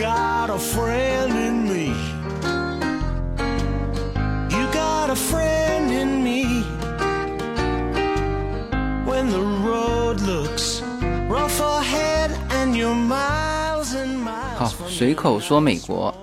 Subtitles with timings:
[0.00, 1.92] got a friend in me.
[4.48, 6.64] You got a friend in me.
[9.04, 10.82] When the road looks
[11.28, 14.56] rough ahead and you're miles and miles.
[14.56, 16.14] 好随口说美国。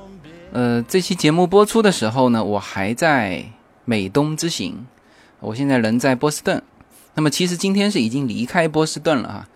[0.54, 3.46] 呃，这期节目播出的时候呢，我还在
[3.86, 4.88] 美东之行，
[5.39, 6.64] 我现在人在波士顿。
[7.14, 9.48] 那么其实今天是已经离开波士顿了哈，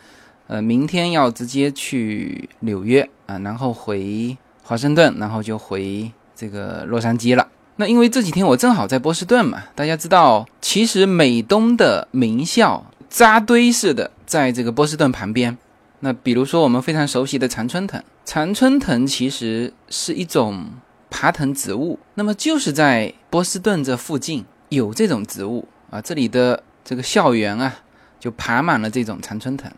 [0.52, 7.48] 呃，明天要直接去纽约啊，然后回华盛顿，然后就回这个洛杉矶了。
[7.78, 15.58] 那因为这几天我正好在波士顿嘛，大家知道，其实美东的名校扎堆似的在这个波士顿旁边。
[16.02, 20.66] 那比如说我们非常熟悉的常春藤，常春藤其实是一种
[21.10, 27.74] 爬藤植物，那么就是在波士顿这附近有这种植物啊，这里的这个校园啊
[28.20, 29.72] 就爬满了这种常春藤。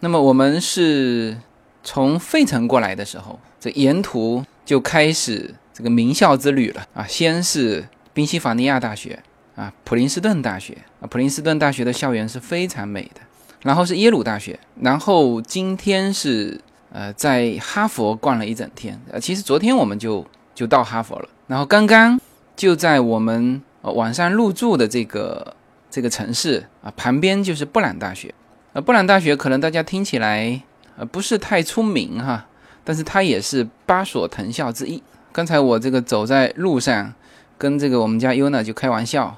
[0.00, 1.36] 那么我们是
[1.82, 9.22] 从费城过来的时候，这沿途就开始这个名校之旅了啊，先是宾夕法尼亚大学
[9.56, 13.20] 啊，普林斯顿大学啊，普林斯顿大学的校园是非常美的。
[13.62, 16.58] 然后是耶鲁大学，然后今天是
[16.90, 18.98] 呃在哈佛逛了一整天。
[19.12, 22.18] 呃，其实昨天我们就就到哈佛了，然后刚刚
[22.56, 24.88] 就在我们、呃、晚上入住的。
[24.88, 25.54] 这个
[25.90, 28.34] 这个城市啊旁边就是布朗大学。
[28.72, 30.62] 呃，布朗大学可能大家听起来
[30.96, 32.46] 呃不是太出名哈，
[32.84, 35.02] 但是它也是八所藤校之一。
[35.32, 37.12] 刚才我这个走在路上，
[37.58, 39.36] 跟这个我们家 Yuna 就开玩笑。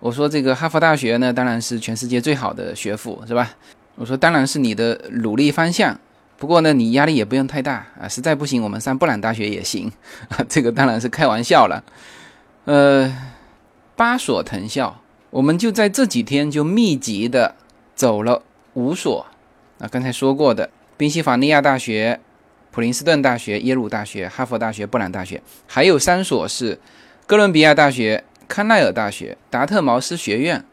[0.00, 3.50] 我说这个哈佛大学呢，当然是全世界最好的学府，是吧？
[3.94, 5.98] 我说当然是你的努力方向，
[6.38, 9.92] 不过呢，你压力也不用太大啊，实在不行我们上布朗大学也行
[10.28, 11.82] 啊， 这个当然是开玩笑了。
[12.64, 13.14] 呃，
[13.96, 17.54] 八所藤校，我们就在这几天就密集的
[17.96, 18.40] 走了
[18.74, 19.26] 五所
[19.80, 22.20] 啊，刚才说过的宾夕法尼亚大学、
[22.70, 26.78] 普林斯顿大学、耶鲁大学、哈佛大学、布朗大学，还有三所是
[27.26, 28.22] 哥伦比亚大学。
[28.48, 30.64] 康奈尔大学、达特茅斯学院，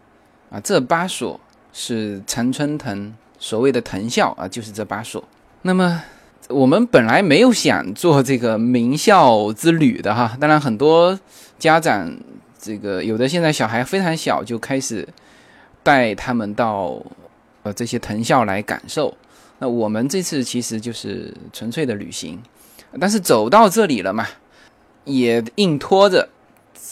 [0.51, 1.39] 啊，这八所
[1.73, 5.27] 是常春藤所谓的藤校啊，就是这八所。
[5.63, 6.03] 那么
[6.49, 11.19] 我们本来没有想做这个名校之旅的哈，当然很多
[11.57, 12.15] 家长
[12.59, 15.07] 这个有的现在小孩非常小就开始
[15.83, 16.99] 带他们到
[17.63, 19.15] 呃这些藤校来感受。
[19.59, 22.41] 那我们这次其实就是纯粹的旅行，
[22.99, 24.25] 但是走到这里了嘛，
[25.05, 26.27] 也硬拖着。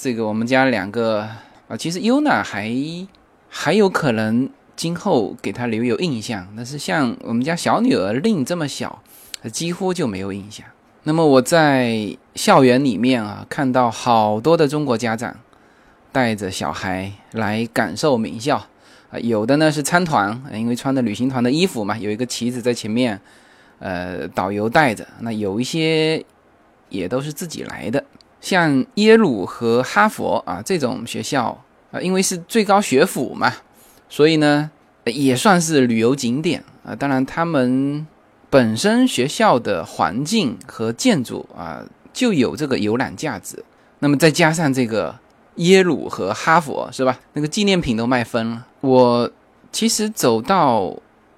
[0.01, 1.27] 这个我们家两个
[1.67, 2.71] 啊，其实优娜还
[3.49, 9.01] 还有可能今后给他留有印象，但是像我们家小女儿令这么小，
[9.51, 10.65] 几乎就没有印象。
[11.03, 15.35] 那么我在校园里面啊，看到好多的中国家长
[16.11, 18.67] 带着小孩来感受名校
[19.11, 23.19] 啊，有的呢是参团，因为穿的旅行团的衣服嘛，有一个旗子在前面，
[23.79, 25.05] 呃，导游带着。
[25.19, 26.23] 那有一些
[26.89, 28.03] 也都是自己来的。
[28.39, 33.53] 像耶鲁和哈佛啊这种学校啊，因为是最高学府嘛，
[34.09, 34.71] 所以呢
[35.05, 36.95] 也算是旅游景点啊。
[36.95, 38.07] 当然，他们
[38.49, 43.63] 本身学校的环境和建筑啊就有这个游览价值。
[43.99, 45.15] 那么再加上这个
[45.61, 47.19] 耶鲁和哈佛是吧？
[47.33, 48.67] 那个纪念品都卖疯了。
[48.81, 49.31] 我
[49.71, 50.95] 其实走到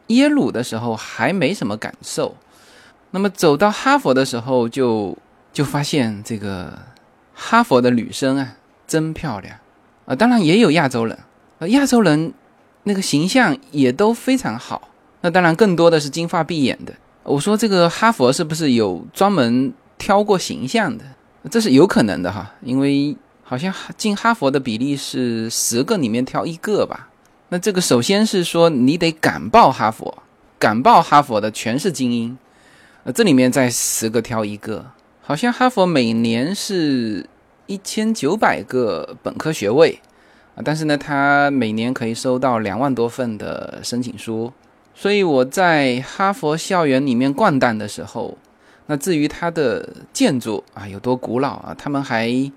[0.07, 2.35] 耶鲁的时候还没什么感受，
[3.11, 5.17] 那么走到哈佛的时候就
[5.53, 6.77] 就发现这个。
[7.35, 9.57] 哈佛的女生啊，真漂亮
[10.05, 10.15] 啊！
[10.15, 11.17] 当然也有亚洲人，
[11.57, 12.31] 呃，亚洲人
[12.83, 14.87] 那个形象也都非常好。
[15.21, 16.93] 那当然更多的是金发碧眼的。
[17.23, 21.03] 我说这个哈佛是不是有专门挑过形象的？
[21.49, 23.17] 这是有可能的哈，因为
[23.53, 27.07] 好像进哈佛的比例是十个里面挑一个吧。
[27.49, 30.23] 那这个首先是说你得敢报哈佛，
[30.57, 32.35] 敢报哈佛的全是精英，
[33.03, 34.83] 呃，这里面再十个挑一个。
[35.21, 37.29] 好像哈佛每年是
[37.67, 39.99] 一千九百个本科学位
[40.55, 44.51] 啊，但是呢，他每年可以收到两万多份的申请书。
[44.95, 48.35] 所以我在哈佛校园里面逛荡的时候，
[48.87, 52.51] 那至于它的建筑啊有多古老啊，他们还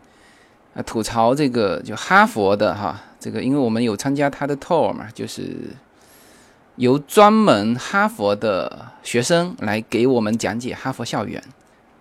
[0.76, 5.56] 啊吐槽这个就哈佛的哈这个，因为我们有参加他的 tour 嘛，就是
[6.76, 11.42] 由专门哈佛的学生来给我们讲解哈佛校园。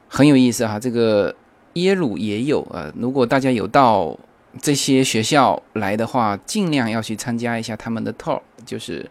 [0.07, 1.33] 很有意思哈，这个
[1.74, 2.92] 耶鲁也有啊。
[2.95, 4.18] 如果大家有到
[4.62, 9.10] 这些学校来的话，尽量要去参加一下他们的 tour，就是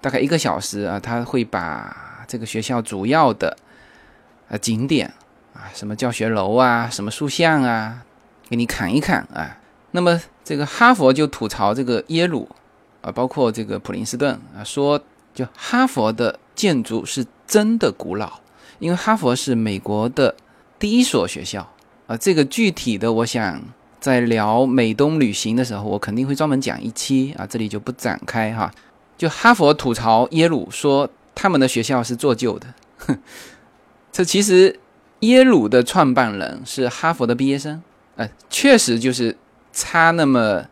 [0.00, 3.56] 大概一个小时啊，他会把这个学校主要的
[4.48, 5.12] 呃景点
[5.52, 8.02] 啊，什么教学楼啊，什么塑像啊，
[8.50, 9.56] 给你看一看啊。
[9.92, 12.46] 那么这个哈佛就吐槽这个耶鲁
[13.00, 15.00] 啊，包括这个普林斯顿啊，说
[15.32, 18.40] 就哈佛的建筑是真的古老。
[18.78, 20.34] 因为哈佛是美国的
[20.78, 21.70] 第一所学校
[22.06, 22.16] 啊。
[22.16, 23.62] 这个具体的，我想
[24.00, 28.72] 在聊美东旅行的时候，我肯定会专门讲一期啊，这里就不展开哈。
[29.18, 33.18] 就哈佛吐槽耶鲁说他们的学校是做旧的，哼
[34.10, 34.80] 这其实
[35.20, 37.82] 耶鲁的创办人是哈佛的毕业生，
[38.20, 39.34] 呃，确实就是
[39.72, 40.66] 差那么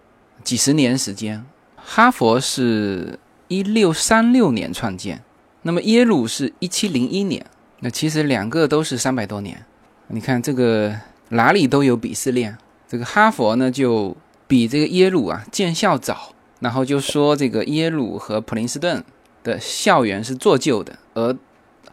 [0.45, 1.43] 几十年时间。
[1.77, 3.19] 哈佛是
[3.49, 5.23] 一六三六年创建，
[5.63, 7.47] 那么耶鲁是一七零一年，
[7.81, 9.65] 那其实两个都是三百多年。
[10.09, 10.95] 你看这个
[11.31, 14.15] 哪里都有鄙视链，这个哈佛呢就
[14.47, 16.35] 比这个耶鲁啊建校早。
[16.61, 19.03] 然后就说这个耶鲁和普林斯顿
[19.45, 21.35] 的校园是做旧的，而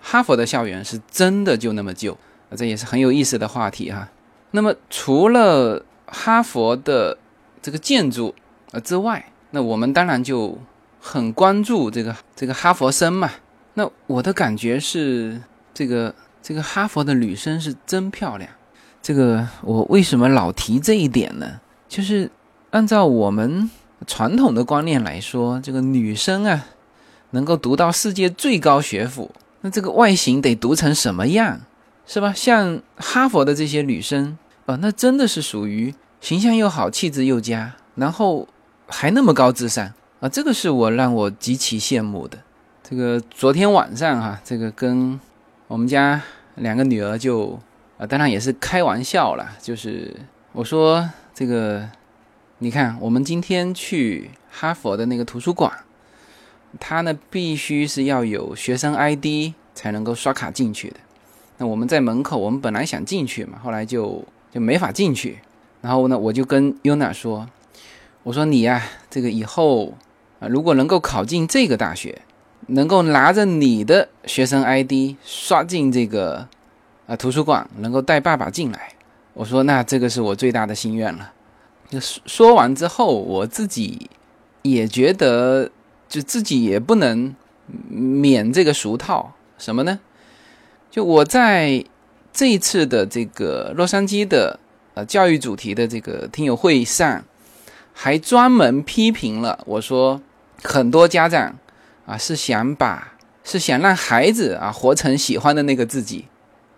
[0.01, 2.17] 哈佛的校园是真的就那么旧，
[2.57, 4.09] 这也是很有意思的话题哈。
[4.51, 7.17] 那么除了哈佛的
[7.61, 8.33] 这个建筑
[8.71, 10.57] 呃之外，那我们当然就
[10.99, 13.29] 很关注这个这个哈佛生嘛。
[13.73, 15.41] 那我的感觉是，
[15.73, 18.49] 这个这个哈佛的女生是真漂亮。
[19.01, 21.59] 这个我为什么老提这一点呢？
[21.87, 22.31] 就是
[22.71, 23.69] 按照我们。
[24.05, 26.65] 传统的观念来说，这个女生啊，
[27.31, 29.31] 能够读到世界最高学府，
[29.61, 31.61] 那这个外形得读成什么样，
[32.07, 32.31] 是吧？
[32.33, 38.47] 像哈佛的这些女生啊，那真的是属于形象又好、气质又佳，然后
[38.87, 42.37] 还那么高智商啊，这个是我让我极其羡慕的。
[42.83, 45.19] 这个昨天晚上哈，这个跟
[45.67, 46.21] 我们家
[46.55, 47.59] 两个女儿就
[47.97, 50.15] 啊，当然也是开玩笑了，就是
[50.51, 51.89] 我说这个。
[52.59, 55.69] 你看，我们今天去哈佛的那个图书馆，
[56.79, 60.95] 它呢必须是要有学生 ID 才能够刷卡进去的。
[61.57, 65.39] 那我们在门口，我们本来想进去嘛，后来就就没法进去。
[65.81, 67.47] 然后呢，我就跟 Yuna 说
[68.23, 69.93] ：“我说你呀，这个以后
[70.39, 72.21] 啊，如果能够考进这个大学，
[72.67, 76.47] 能够拿着你的学生 ID 刷进这个
[77.07, 78.93] 啊图书馆，能够带爸爸进来，
[79.33, 81.31] 我说那这个是我最大的心愿了。”
[81.87, 84.09] 就说完之后，我自己
[84.63, 85.69] 也觉得，
[86.09, 87.35] 就自己也不能
[87.87, 89.33] 免这个俗套。
[89.59, 89.99] 什么呢？
[90.89, 91.83] 就我在
[92.31, 94.59] 这一次的这个洛杉矶的
[94.93, 97.23] 呃教育主题的这个听友会上，
[97.93, 100.21] 还专门批评了我说，
[100.63, 101.57] 很多家长
[102.05, 106.25] 啊是想把是想让孩子啊活成喜欢的那个自己。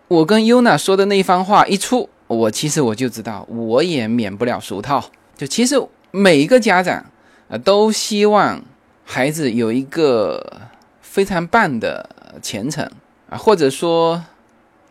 [0.08, 2.08] 我跟优娜说的那一番话一出。
[2.26, 5.02] 我其实我就知道，我也免不了俗套。
[5.34, 5.74] 就其实
[6.10, 7.02] 每一个家长
[7.48, 8.62] 啊，都希望
[9.02, 10.60] 孩子有一个
[11.00, 12.06] 非常棒的
[12.42, 12.86] 前程
[13.28, 14.24] 啊，或者说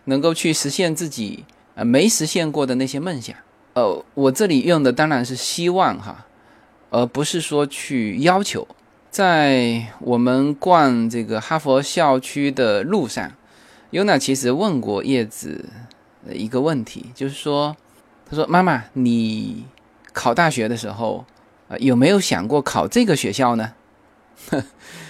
[0.05, 1.45] 能够去实现自己
[1.75, 3.35] 啊没实现过的那些梦想。
[3.73, 6.25] 呃，我这里用的当然是希望哈，
[6.89, 8.67] 而不是说去要求。
[9.09, 13.31] 在我们逛这个哈佛校区的路上，
[13.91, 15.65] 优娜其实问过叶子。
[16.29, 17.77] 一个问题就是说，
[18.29, 19.65] 他说：“妈妈，你
[20.11, 21.25] 考大学的时候，
[21.69, 23.71] 呃，有没有想过考这个学校呢？”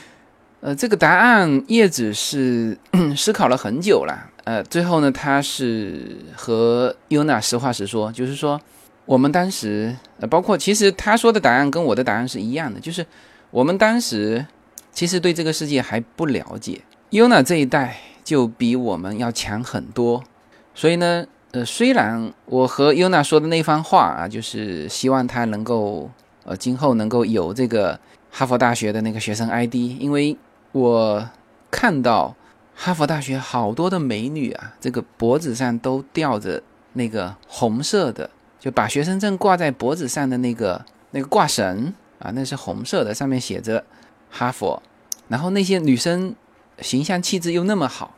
[0.60, 2.78] 呃，这个答案叶子是
[3.16, 4.32] 思考了很久了。
[4.44, 8.60] 呃，最后呢，他是和优娜实话实说，就是说，
[9.06, 13.06] 我们当时，呃，包括其实他说的答案跟我的答案是一样的，就是
[13.52, 14.44] 我们当时
[14.92, 16.82] 其实对这个世界还不了解，
[17.12, 20.24] 优娜这一代就比我们要强很多。
[20.74, 26.10] 所以呢，呃，虽然我和优娜说的那番话啊，就是希望她能够，
[26.46, 28.00] 呃，今后能够有这个
[28.32, 30.38] 哈佛大学的那个学生 ID，因为
[30.72, 31.30] 我
[31.72, 32.36] 看到
[32.76, 36.62] 哈佛大学好多的美女啊，这个脖子上都吊着
[36.94, 43.84] 那个红色的，就把学生证挂在脖子上的那个那个挂绳啊，那是红色的，上面写着
[44.30, 44.82] 哈佛，
[45.28, 46.36] 然后那些女生
[46.82, 48.14] 形象气质又那么好。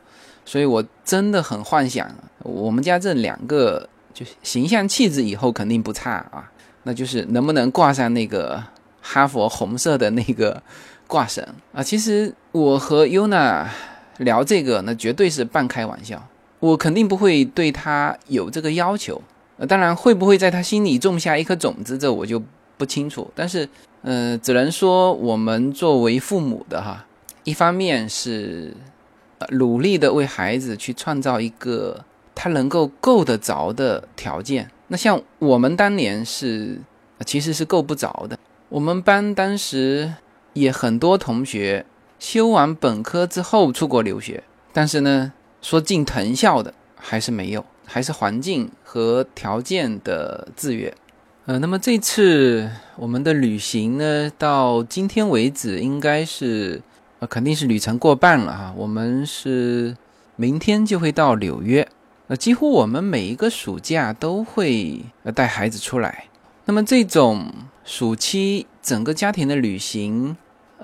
[0.46, 6.50] 所以，我真的很幻想，我们家这两个就形象气质以后肯定不差啊。
[6.82, 8.60] 那就是能不能挂上那个
[9.02, 10.60] 哈佛红色的那个
[11.10, 11.82] 挂绳啊？
[11.82, 13.68] 其实我和优娜
[14.18, 16.24] 聊这个，那绝对是半开玩笑。
[16.60, 19.20] 我肯定不会对他有这个要求。
[19.58, 22.40] 呃，当然会不会在他心里种下一颗种子，这我就
[22.78, 23.30] 不清楚。
[23.34, 23.68] 但是，
[24.02, 27.04] 呃，只能说我们作为父母的哈，
[27.42, 28.72] 一方面是。
[29.52, 34.70] 努力的为孩子去创造一个他能够够得着的条件。
[34.88, 36.78] 那像我们当年是，
[37.24, 38.38] 其实是够不着的。
[38.68, 40.12] 我们班当时
[40.52, 41.86] 也很多同学
[42.18, 44.42] 修完本科之后出国留学，
[44.72, 50.94] 但是呢，说进藤校的还是没有，还是环境和条件的制约。
[51.46, 56.82] 呃，那么这次我们的旅行呢，到今天为止应该是。
[57.20, 58.74] 呃，肯定是旅程过半了哈。
[58.74, 59.94] 我们是
[60.36, 61.86] 明天就会到纽约，
[62.28, 66.24] 呃，几乎我们每一个暑假都会呃带孩子出来。
[66.64, 67.52] 那么这种
[67.84, 70.36] 暑期整个家庭的旅行，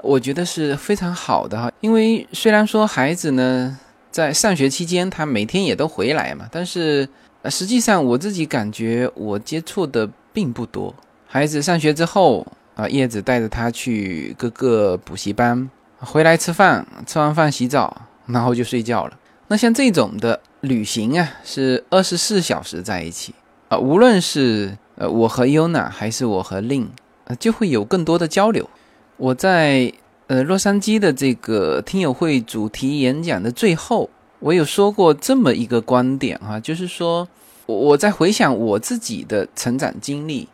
[0.03, 1.71] 我觉得是非常好的哈。
[1.81, 3.79] 因为虽然说孩子呢
[4.11, 7.09] 在上学期间他每天也都回来嘛，但是
[7.47, 10.95] 实际上我自己感觉我接触的并不多。
[11.27, 19.19] 孩子上学之后啊，叶子带着他去各个补习班，回来吃饭，吃完饭洗澡，然后就睡觉了。
[19.49, 23.35] 那像这种的旅行啊，是二十四小时在一起
[23.69, 26.87] 啊，无论是呃我和 Yuna 还是我和 Lin，
[27.27, 28.69] 呃，就会有更多的交流。
[29.17, 29.93] 我在
[30.27, 37.27] 呃洛杉矶的这个听友会主题演讲的最后，我有说过这么一个观点哈，就是说
[37.67, 40.49] 我在回想我自己的成长经历。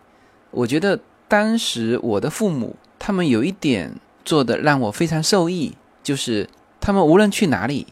[0.51, 0.99] 我觉得
[1.29, 3.93] 当时我的父母他们有一点
[4.25, 6.49] 做的让我非常受益，就是
[6.81, 7.87] 他们无论去哪里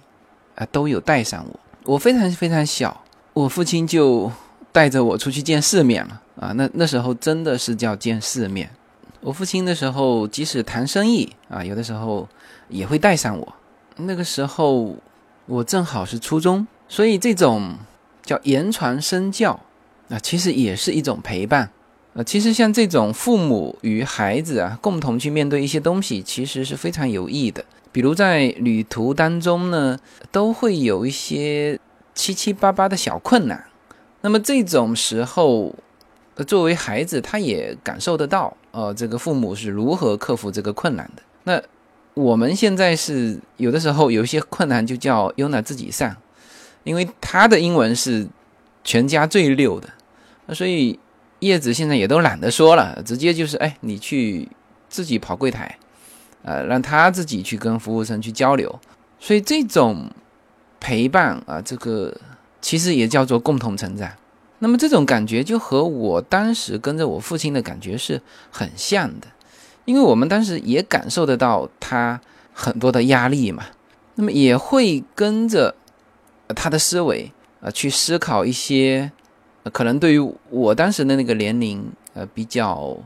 [0.54, 1.60] 啊都有带上我。
[1.84, 4.30] 我非常非常小，我父亲就
[4.73, 6.53] 带着我出去见世面了啊。
[6.53, 8.71] 那那时候真的是叫见世面。
[9.21, 12.29] 我父亲的时候即使谈生意啊，有的时候
[12.69, 13.55] 也会带上我。
[13.97, 14.97] 那个时候
[15.47, 17.77] 我正好是初中，所以这种
[18.23, 19.61] 叫言传身教
[20.09, 21.71] 啊，其实也是一种陪伴。
[22.15, 27.65] 呃，其实像这种父母与孩子啊，共同去面对一些东西，其实是非常有益的。
[27.93, 29.99] 比如在旅途当中呢，
[30.33, 31.79] 都会有一些
[32.15, 33.65] 七七八八的小困难。
[34.21, 35.75] 那么这种时候，
[36.47, 41.23] 作为孩子，他也感受得到，呃，这个父母是如何克服这个困难的。
[41.45, 41.62] 那
[42.15, 46.17] 我们现在是有的时候有一些困难，就叫 Yuna 自己上，
[46.85, 48.27] 因为他的英文是
[48.85, 49.89] 全家最溜的，
[50.47, 50.99] 那所以。
[51.41, 54.47] 叶子现在也都懒得说了，直接就是哎，你去
[54.91, 55.79] 自己跑柜台，
[56.43, 58.79] 呃，让他自己去跟服务生去交流。
[59.19, 60.11] 所以这种
[60.79, 62.15] 陪伴啊，这个
[62.61, 64.11] 其实也叫做共同成长。
[64.59, 69.26] 那么这种感觉就和我当时跟着我父亲的感觉是很像的，
[69.85, 72.21] 因为我们当时也感受得到他
[72.52, 73.64] 很多的压力嘛，
[74.17, 75.75] 那么也会跟着
[76.55, 79.11] 他的思维啊去思考一些。
[79.73, 82.97] 可能对于我当时的那个年龄，呃，比较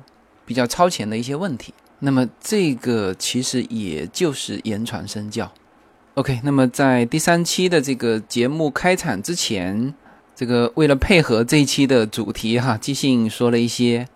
[0.47, 5.53] 比较超前的一些问题，那么这个其实也就是言传身教。
[6.15, 9.93] OK，那么在第三期的这个节目开场之前，
[10.37, 14.07] 这个为了配合这一期的主题哈，即兴说了一些，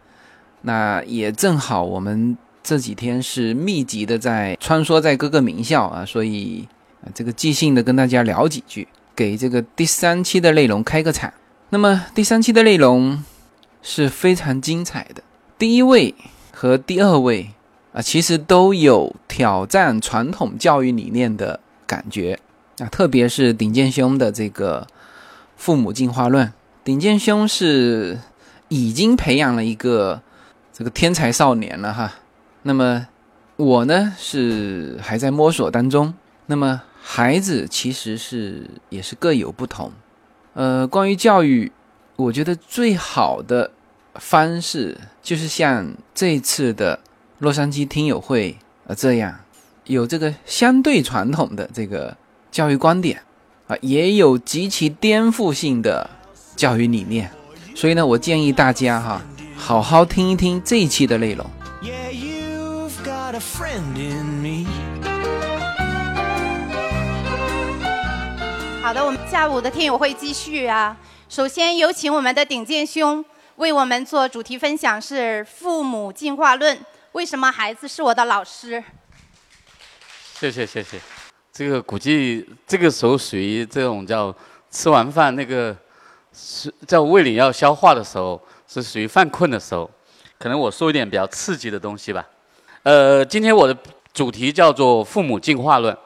[0.62, 6.68] 那也正好我们这几天是密集的在穿梭在各个名校啊，所以，
[7.12, 8.86] 这个即兴的跟大家聊几句，
[9.16, 11.32] 给这个第三期的内容开个场。
[11.70, 13.24] 那么第三期的内容
[13.82, 15.22] 是非常精彩的。
[15.58, 16.14] 第一位
[16.52, 17.50] 和第二位
[17.92, 22.38] 啊，其实都有挑战传统教育理念的感觉
[22.78, 24.86] 啊，特别是顶剑兄的这个
[25.56, 26.52] 父母进化论。
[26.84, 28.20] 顶剑兄是
[28.68, 30.22] 已经培养了一个
[30.72, 32.12] 这个天才少年了哈。
[32.62, 33.08] 那么
[33.56, 36.14] 我呢是还在摸索当中。
[36.46, 39.92] 那么孩子其实是也是各有不同。
[40.54, 41.72] 呃，关于教育，
[42.16, 43.70] 我觉得最好的
[44.14, 47.00] 方式就是像这次的
[47.38, 49.40] 洛杉矶听友会啊这样，
[49.88, 52.14] 有这个相对传统的这个
[52.50, 53.22] 教育观点
[53.66, 56.08] 啊，也有极其颠覆性的
[56.54, 57.30] 教育理念。
[57.74, 59.22] 所以呢，我建议大家哈，
[59.56, 61.46] 好好听一听这一期的内容。
[68.82, 70.94] 好的，我们下午的听友会继续啊。
[71.30, 73.24] 首先有请我们的顶尖兄
[73.56, 76.78] 为我们做主题分享，是父母进化论。
[77.12, 78.84] 为什么孩子是我的老师？
[80.38, 81.00] 谢谢谢谢。
[81.52, 84.32] 这个估计这个时候属于这种叫
[84.70, 85.76] 吃完饭那个
[86.32, 89.90] 是在胃里要消化的时候，是属于犯困的时候。
[90.38, 92.24] 可能我说一点比较刺激的东西吧。
[92.84, 93.76] 呃，今天我的
[94.14, 95.96] 主题叫做父母进化论。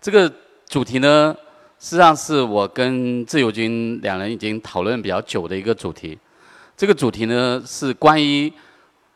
[0.00, 0.32] 这个
[0.68, 1.36] 主题呢？
[1.80, 6.16] 实际上是我跟自由军两人已经讨论比较久的一个主题。
[6.76, 8.52] 这个主题呢是关于，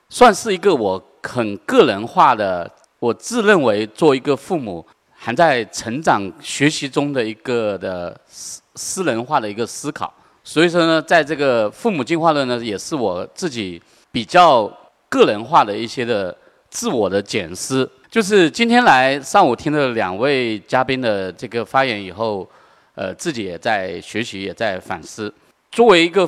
[0.09, 2.69] 算是一个我很个人化的，
[3.04, 4.82] 我自认为做一个父母
[5.12, 10.11] 还在成长学习中的一个的私私人化的一个思考。
[10.42, 13.80] 所以说呢，在这个父母进化论呢，也是我自己
[14.11, 14.73] 比较
[15.11, 16.34] 个人化的一些的
[16.70, 17.87] 自我的检视。
[18.11, 22.49] 就是今天来上午听了两位嘉宾的这个发言以后，
[22.94, 25.30] 呃，自己也在学习，也在反思。
[25.70, 26.26] 作为一个，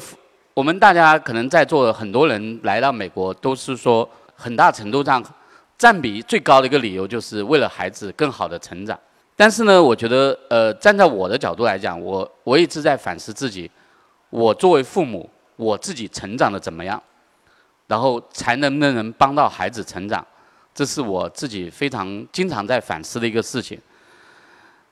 [0.52, 5.22] 我们大家可能在座的很多人来到美国，都是说很大程度上
[5.78, 8.98] 占比最高的一个理由，就是为了孩子更好的成长。
[9.34, 13.70] 但是呢，我觉得呃，站在我的角度来讲，我我一直在反思自己，
[14.30, 17.02] 我作为父母，我自己成长的怎么样，
[17.86, 20.26] 然后才能不能帮到孩子成长，
[20.74, 23.78] 这是我自己非常经常在反思的一个事情。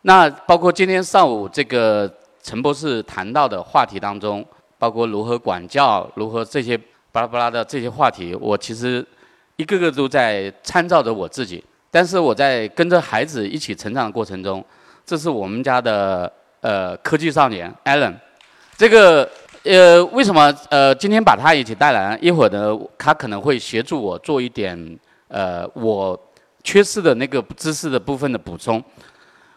[0.02, 2.12] 那包括今天上午这个
[2.42, 4.46] 陈博士谈到的话题当中，
[4.78, 6.76] 包括如何管教，如何这些
[7.10, 9.02] 巴拉巴拉的这些话题，我其实
[9.56, 11.62] 一个个都在参照着我自己。
[11.90, 14.64] 但是我在跟着孩子一起成长的过程中，
[15.06, 18.14] 这是我们家的呃科技少年 Allen，
[18.76, 19.30] 这个
[19.62, 22.18] 呃为什么呃今天把他一起带来？
[22.20, 26.20] 一会儿呢，他可能会协助我做一点呃我
[26.64, 28.82] 缺失的那个知识的部分的补充。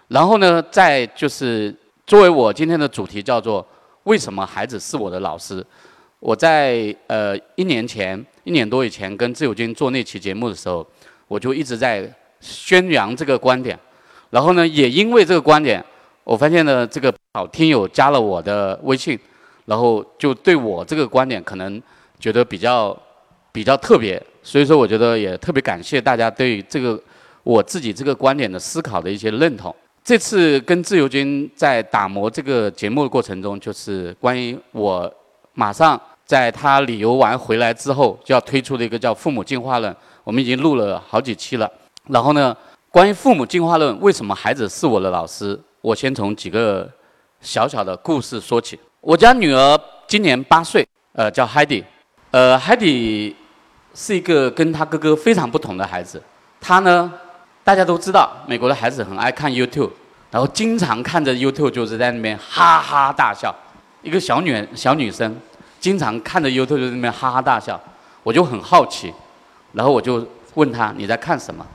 [0.10, 1.76] 然后呢，再就是
[2.06, 3.66] 作为我今天的主题叫做
[4.04, 5.66] “为什么孩子是我的老师”。
[6.20, 10.88] 我在呃一年前、一年多以前跟自由军做那期节目的时候，
[11.28, 13.78] 我就一直在宣扬这个观点。
[14.30, 15.84] 然后呢，也因为这个观点，
[16.24, 19.20] 我发现呢，这个好听友加了我的微信，
[19.66, 21.82] 然后就对我这个观点可能
[22.22, 22.98] 觉得比较
[23.52, 26.98] 比较特别，所以说我觉得也特别感谢大家对这个
[27.44, 29.76] 我自己这个观点的思考的一些认同。
[30.06, 35.14] 这次跟自由军在打磨这个节目的过程中，就是关于我
[35.54, 41.72] 马上在他旅游完回来之后就要推出的一个叫“父母进化论”，我们已经录了好几期了。
[42.10, 42.56] 然后呢，
[42.92, 45.60] 关于父母进化论，为什么孩子是我的老师？
[45.82, 46.88] 我先从几个
[47.40, 48.78] 小小的故事说起。
[49.00, 51.84] 我家女儿今年八岁，呃，叫 Heidi，
[52.32, 53.34] 呃，Heidi
[53.94, 56.22] 是一个跟他哥哥非常不同的孩子。
[56.60, 57.12] 她呢？
[57.64, 59.92] 大家都知道，美国的孩子很爱看 YouTube，
[60.32, 63.54] 然后经常看着 YouTube 就是在那边哈哈大笑。
[64.02, 65.36] 一个小女小女生，
[65.88, 67.80] 经常看着 YouTube 就在那边哈哈大笑，
[68.22, 69.14] 我就很好奇，
[69.72, 71.66] 然后我就问他你在看什么？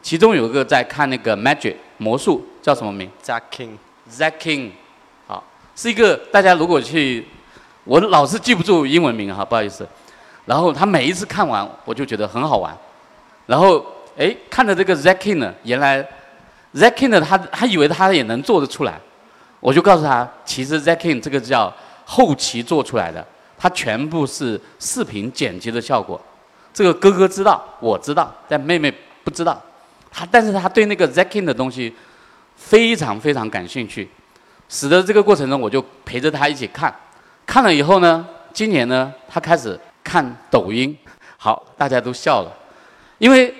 [0.00, 3.70] 其中有一个在看那个 Magic 魔术，叫什么名？Zack King。
[4.08, 4.70] Zack King，
[5.26, 5.42] 好，
[5.74, 7.26] 是一个大家如果去，
[7.82, 9.84] 我老是记不住英文名哈，不好意思。
[10.44, 12.72] 然后他每一次看完，我就觉得很好玩，
[13.46, 13.84] 然后。
[14.18, 16.06] 哎，看着这个 Zack King 呢，原来
[16.74, 19.00] Zack King 呢，他他以为他也能做得出来，
[19.60, 21.72] 我就告诉他，其实 Zack King 这个叫
[22.04, 23.24] 后期做出来的，
[23.60, 26.18] 它全部是视频剪辑的效果。
[26.72, 28.90] 这个哥哥知道，我知道，但妹妹
[29.22, 29.60] 不知道。
[30.10, 31.94] 他但是他对那个 Zakin 的东西
[32.56, 34.08] 非常非常感兴趣，
[34.70, 36.94] 使得这个过程中我就陪着他一起看。
[37.44, 40.96] 看了以后呢，今年呢，他开始看抖音。
[41.36, 42.52] 好，大家都笑了，
[43.18, 43.54] 因为。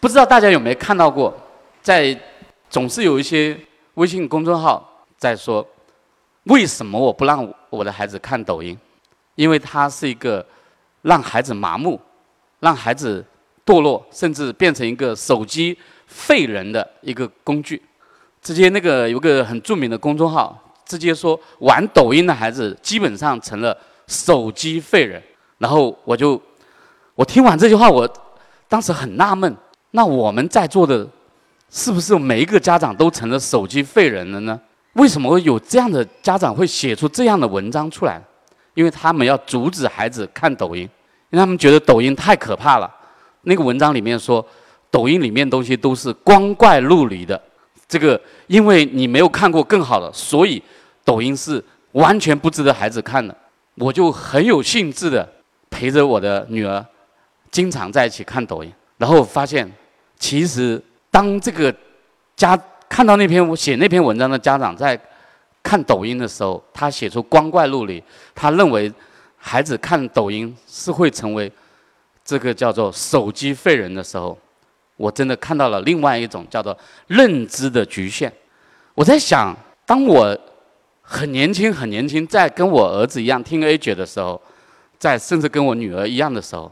[0.00, 1.34] 不知道大家有没有看到过，
[1.80, 2.14] 在
[2.68, 3.58] 总是有一些
[3.94, 5.66] 微信公众号在说，
[6.42, 8.78] 为什么我不让我的孩子看抖音？
[9.34, 10.44] 因为它是一个
[11.02, 12.00] 让孩子麻木、
[12.60, 13.24] 让孩子
[13.64, 17.82] 堕落，甚至变成一个手机废人的一个工具。
[18.40, 25.22] 直接那个有个很著名的公众号，直接说玩抖音的孩子基本上成了手机废人。
[25.58, 26.40] 然后我就
[27.14, 28.08] 我听完这句话，我
[28.68, 29.56] 当时很纳闷。
[29.92, 31.08] 那我们在座的，
[31.70, 34.60] 是不是每一个家长都成了手机废人了呢？
[34.94, 38.22] 为什么会有这样的家长会写出这样的文章出来？
[38.74, 40.82] 因为他们要阻止孩子看抖音，
[41.30, 42.90] 因为他们觉得抖音太可怕了。
[43.42, 44.44] 那个文章里面说，
[44.90, 47.40] 抖音里面东西都是光怪陆离的。
[47.88, 50.62] 这个，因为你没有看过更好的，所以
[51.04, 53.34] 抖音是完全不值得孩子看的。
[53.76, 55.28] 我就很有兴致的
[55.70, 56.84] 陪着我的女儿，
[57.50, 59.70] 经常在一起看抖音，然后发现。
[60.16, 61.74] 其实，当这个
[62.36, 62.58] 家
[62.88, 64.98] 看到那篇我写那篇文章的家长在
[65.64, 68.00] 看抖音的时候，他写出光怪陆离，
[68.34, 68.92] 他认为
[69.36, 71.50] 孩子看抖音是会成为
[72.24, 74.38] 这个叫做手机废人的时候，
[74.96, 78.32] 我真的看到了另外一种叫做认知的局限。
[78.94, 80.38] 我在想，当我
[81.00, 84.40] 很年轻很年轻，在跟我儿子一样听 A 姐的时候，
[84.98, 86.70] 在甚至跟我女儿一样的时候，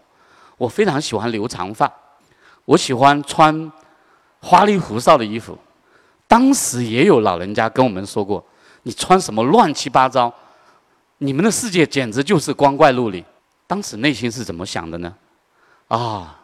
[0.59, 1.91] 我非常喜欢留长发。
[2.65, 3.73] 我喜欢穿
[4.41, 5.59] 花里胡哨的衣服，
[6.29, 8.45] 当时也有老人家跟我们说过
[8.83, 10.33] ：“你穿什么乱七八糟，
[11.19, 13.25] 你们的世界简直就是光怪陆离。”
[13.67, 15.15] 当时内心是怎么想的呢？
[15.89, 16.39] 啊，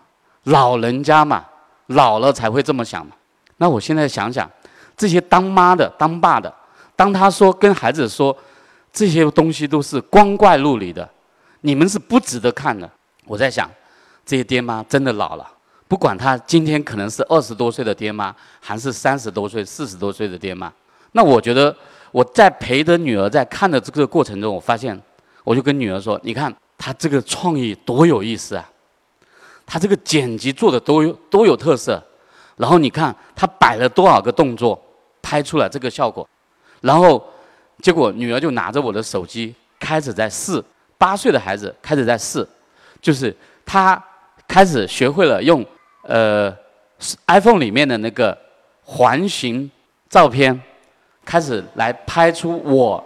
[0.44, 1.44] 老人家嘛，
[1.88, 3.12] 老了才会这么想嘛。
[3.58, 4.50] 那我现在想想，
[4.96, 6.52] 这些当妈的、当爸的，
[6.96, 8.34] 当他说跟孩子说
[8.92, 11.06] 这些东西都是光怪陆离的，
[11.60, 12.90] 你们是不值得看的。
[13.26, 13.70] 我在想，
[14.24, 15.46] 这些爹妈真的老了。
[15.86, 20.72] 不管他今天可能是二十多岁的爹妈，还是三十多岁、四十多岁的爹妈，
[21.12, 21.74] 那我觉得
[22.18, 25.00] 我在陪着女儿在看的这个过程中，我发现，
[25.44, 28.68] 我就跟女儿说：“你看他这个创意多有意思啊，
[29.64, 32.02] 他这个剪辑做的多有多有特色，
[32.56, 34.76] 然后你看他摆了多少个动作，
[35.22, 36.28] 拍出了这个效果，
[36.80, 37.24] 然后
[37.82, 40.60] 结果女儿就拿着我的手机开始在试，
[40.98, 42.44] 八岁的孩子开始在试，
[43.00, 43.32] 就是
[43.64, 44.02] 他
[44.48, 45.64] 开始学会了用
[46.02, 46.52] 呃
[47.28, 48.36] iPhone 里面的那个
[48.82, 49.70] 环形
[50.10, 50.60] 照片，
[51.28, 53.04] 开始来拍出我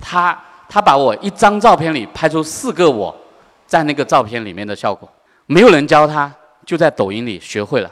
[0.00, 0.36] 他
[0.70, 3.14] 他把我一张照片里拍出四个我
[3.66, 5.06] 在那个照片里面的效果，
[5.44, 6.32] 没有人教他，
[6.64, 7.90] 就在抖音里学会了，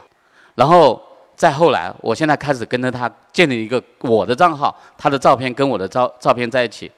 [0.55, 0.99] 然后。
[1.37, 6.91] 再后来，我现在开始跟着他建立一个我的账号，他的照片跟我的照照片在一起，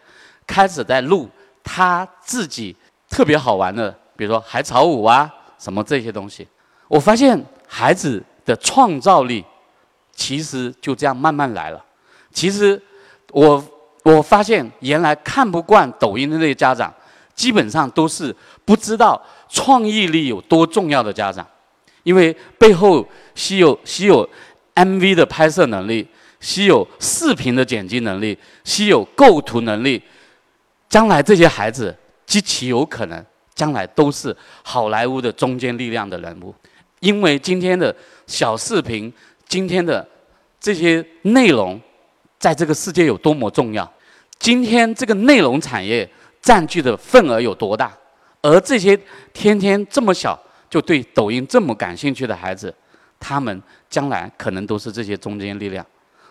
[0.48, 1.28] 开始在录
[1.62, 2.74] 他自己
[3.10, 6.48] 特别好玩的，比如说海草舞啊什么这些东西。
[6.88, 7.38] 我发现
[7.68, 9.44] 孩子的创造力
[10.14, 11.86] 其实就这样慢慢来了。
[12.32, 12.82] 其实
[13.32, 13.64] 我
[14.04, 16.94] 我发现原来看不惯抖音的那些家长，
[17.36, 21.46] 基本上都是不知道创意力有多重要的家长。
[22.04, 24.28] 因为背后需有需有
[24.74, 26.08] MV 的拍摄能力，
[26.40, 30.02] 需有视频的剪辑能力，需有构图能力。
[30.88, 36.56] 将来这些孩子极其有可能，将来都是好莱坞的中坚力量的人物。
[37.02, 37.94] 因为今天的
[38.26, 39.14] 小视频，
[39.48, 40.08] 今天的
[40.60, 41.80] 这些内容，
[42.40, 43.94] 在这个世界有多么重要？
[44.40, 46.10] 今天这个内容产业
[46.42, 47.96] 占据的份额有多大？
[48.42, 48.98] 而这些
[49.34, 50.40] 天天这么小。
[50.70, 52.72] 就对抖音这么感兴趣的孩子，
[53.20, 55.84] 他们将来可能都是这些中坚力量。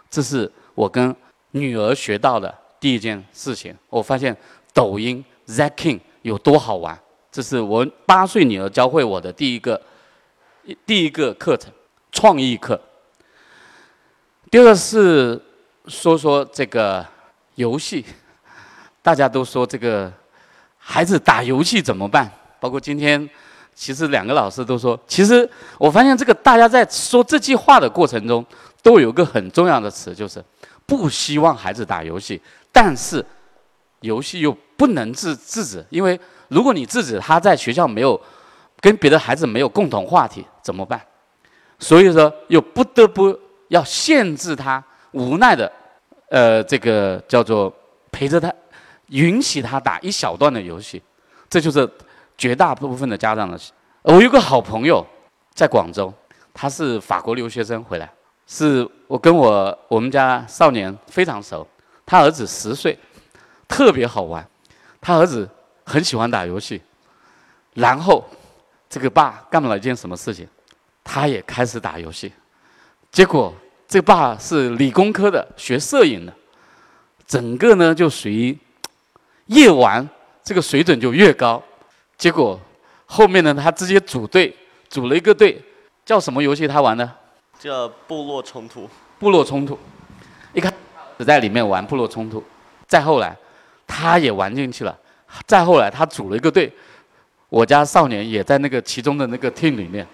[0.09, 1.12] 这是我跟
[1.51, 3.77] 女儿学到的第一件事情。
[3.88, 4.37] 我发现
[4.73, 6.97] 抖音 Zacking 有多好玩，
[7.33, 9.83] 这是我八岁女儿教会我的第一个
[10.87, 11.73] 第一个课程——
[12.12, 12.81] 创意课。
[14.53, 15.42] 第二是
[15.88, 17.05] 说说这个
[17.57, 18.05] 游戏，
[19.03, 20.12] 大家都说这个
[20.77, 22.31] 孩子打游戏怎么办？
[22.61, 23.29] 包括今天。
[23.81, 25.48] 其实两个老师都说，其实
[25.79, 28.44] 我发现这个大家在说这句话的过程中，
[28.83, 30.44] 都有个很重要的词，就是
[30.85, 33.24] 不希望孩子打游戏，但是
[34.01, 38.20] 游戏又不能制制止，因为如果你制止他在学校没有
[38.81, 41.01] 跟别的孩子没有共同话题怎么办？
[41.79, 45.70] 所以说又不得不要限制他，无奈的，
[46.31, 47.73] 呃，这个叫做
[48.11, 48.53] 陪着他，
[49.09, 51.03] 允许他打一小段的游戏，
[51.49, 51.88] 这就是。
[52.41, 53.59] 绝大部分的家长的，
[54.03, 55.05] 我有个好朋友
[55.55, 56.14] 在广州，
[56.55, 58.09] 他是法国留学生回来，
[58.47, 61.67] 是我跟我我们家少年非常熟，
[62.07, 62.97] 他儿子十岁，
[63.67, 64.49] 特别好玩，
[65.01, 65.51] 他儿子
[65.85, 66.81] 很喜欢打游戏，
[67.75, 68.25] 然后
[68.88, 70.47] 这个爸干了一件什么事情，
[71.03, 72.33] 他也开始打游戏，
[73.11, 73.53] 结果
[73.88, 76.33] 这爸是理工科的，学摄影的，
[77.27, 78.57] 整个呢就属于
[79.46, 80.07] 越玩
[80.44, 81.62] 这个水准就越高。
[82.18, 82.61] 结果
[83.07, 84.55] 后面呢，他直接组队，
[84.90, 85.59] 组了一个队，
[86.05, 86.68] 叫什么游戏？
[86.68, 87.11] 他玩呢
[87.59, 88.87] 叫部落冲突。
[89.18, 89.77] 部落冲突，
[90.53, 90.72] 一看
[91.16, 92.44] 只在里面玩部落冲突，
[92.87, 93.35] 再后来
[93.87, 94.96] 他也玩进去了，
[95.46, 96.70] 再后来他组了一个队，
[97.48, 100.07] 我家少年也在那个其中的那个 team 里面，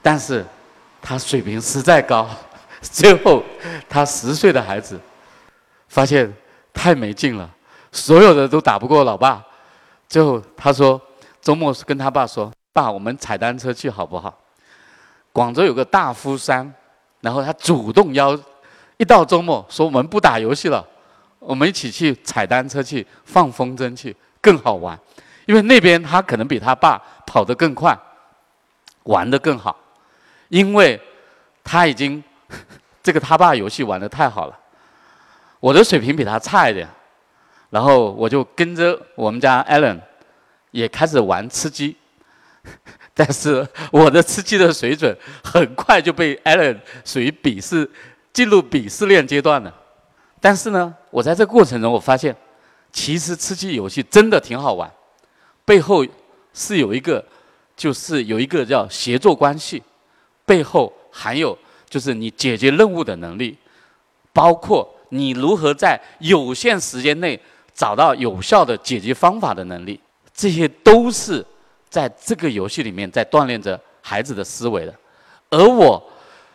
[0.00, 0.44] 但是
[1.00, 2.28] 他水平实在高，
[2.92, 3.42] 最后
[3.88, 5.00] 他十岁的孩子
[5.88, 6.32] 发现
[6.72, 7.48] 太没劲了，
[7.90, 9.42] 所有的都打不过老爸。
[10.08, 11.00] 最后他说，
[11.40, 14.38] 周末跟他爸说：“爸，我们踩单车去好不好？”
[15.32, 16.72] 广州有个大夫山，
[17.20, 18.38] 然后他主动邀，
[18.98, 20.86] 一到周末说：“我们不打游戏了，
[21.38, 24.96] 我们一起去踩单车去放风筝去，更好玩。
[25.46, 27.98] 因为那边他可能比他爸跑得更快，
[29.04, 29.76] 玩得更好，
[30.48, 31.00] 因为
[31.64, 32.22] 他已经
[33.02, 34.58] 这个他爸游戏玩得太好了，
[35.60, 36.88] 我的水平比他差一点。”
[37.70, 39.98] 然后我就跟着我们家 Allen
[40.70, 41.96] 也开始玩吃鸡，
[43.12, 47.90] 但是我的吃鸡的水准很快就被 Allen 属于鄙视，
[48.32, 49.74] 进入鄙视链阶段了。
[50.40, 52.36] 但是呢，我在这过程中我发现，
[52.92, 54.88] 其实吃鸡游戏真的挺好玩，
[55.64, 56.06] 背后
[56.52, 57.24] 是有一个，
[57.76, 59.82] 就是有一个叫协作关系，
[60.46, 61.58] 背后还有
[61.94, 63.56] 就是你解决任务的能力，
[64.32, 67.40] 包括你如何在有限时间内。
[67.76, 69.98] 找到有效的解决方法的能力，
[70.32, 71.44] 这些都是
[71.90, 74.94] 在这个游戏里面在锻炼着孩子的思维的。
[75.50, 76.00] 而我，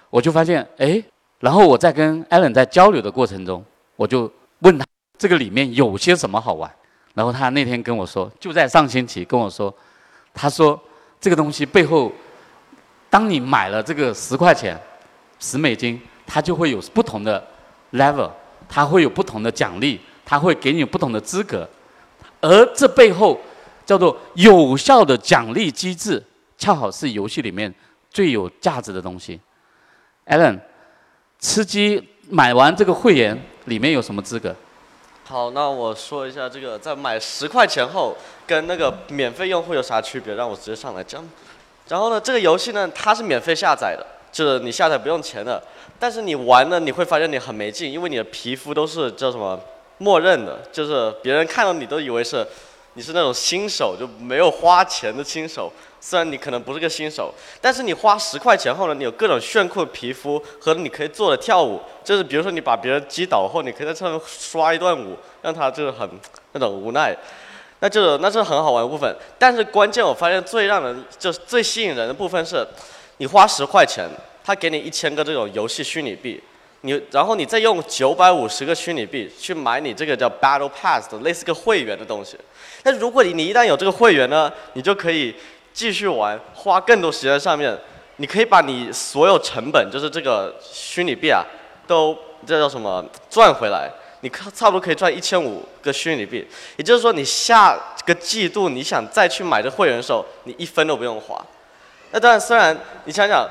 [0.09, 1.03] 我就发现，哎，
[1.41, 3.61] 然后我在跟艾伦在交流的过程中，
[3.97, 4.85] 我就问他
[5.17, 6.73] 这个里面有些什么好玩。
[7.13, 9.75] 然后他那天跟我说，就在上星期跟我说，
[10.33, 10.81] 他说
[11.19, 12.09] 这个东西背后，
[13.09, 14.79] 当你买了这个十块钱，
[15.39, 17.45] 十美金，它就会有不同的
[17.93, 18.29] level，
[18.67, 19.99] 它会有不同的奖励。
[20.31, 21.67] 它会给你不同的资格，
[22.39, 23.35] 而这背后
[23.83, 26.23] 叫做有效的奖励机制，
[26.55, 27.73] 恰好是游戏里面
[28.11, 29.41] 最有价值的东西。
[30.27, 30.59] Allen，
[31.39, 34.55] 吃鸡买完这个会员里面有什么资格？
[35.23, 40.35] 好，那我说一下这个在买十块钱后跟那个免费用户有啥区别？
[40.35, 41.27] 让我直接上来讲。
[41.87, 45.61] 然后呢，这个游戏呢，它是免费下载的，就是你下载不用钱的。
[45.99, 49.59] 但是你玩呢，你会发现你很没劲，因为你的皮肤都是叫什么
[49.97, 52.47] 默认的，就是别人看到你都以为是
[52.93, 55.71] 你是那种新手，就没有花钱的新手。
[56.01, 66.09] 虽然你可能不是个新手，但是你花十块钱后呢，你有各种炫酷的皮肤和你可以做的跳舞，就是比如说你把别人击倒后，你可以在上面刷一段舞，让他就是很
[66.53, 67.13] 那种无奈，
[67.81, 69.13] 那这那是很好玩的部分。
[69.37, 72.65] 但是关键我发现最让人就是最吸引人的部分是，
[73.19, 74.05] 你花十块钱，
[74.43, 76.41] 他给你一千个这种游戏虚拟币，
[76.81, 82.35] 你然后你再用九百五十个虚拟币去买你这个叫 Battle Pass 的类似个会员的东西。
[82.83, 85.33] 但如果你你一旦有这个会员呢，你就可以。
[85.71, 87.77] 继续玩，花更多时间上面，
[88.17, 91.45] 你可以把你所有成本，就是这个虚拟币啊，
[91.87, 93.89] 都这叫什么赚回来？
[94.21, 96.45] 你差不多可以赚一千五个虚拟币。
[96.75, 101.39] 也就是说，你下个季度你想再去买这会员的时候，你一分都不用花。
[102.11, 103.47] 那当然，虽然你想想，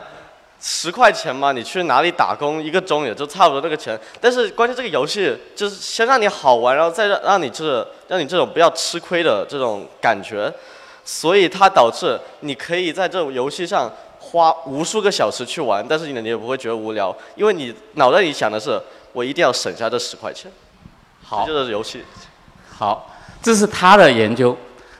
[0.60, 3.98] 十块钱嘛，你去哪里打工一个钟也就差不多那个钱。
[4.20, 10.52] 但是关键这个游戏就是先让你好玩，然后再让让你就是让你这种不要吃亏的这种感觉。
[11.04, 18.78] 所以它导致你可以在这种游戏上花无数个小时去玩，但是你你也不会觉得无聊，因为你脑袋里想的是
[19.12, 20.50] 我一定要省下这十块钱。
[21.24, 22.04] 好，这就是游戏。
[22.68, 24.54] 好，这是他的研究，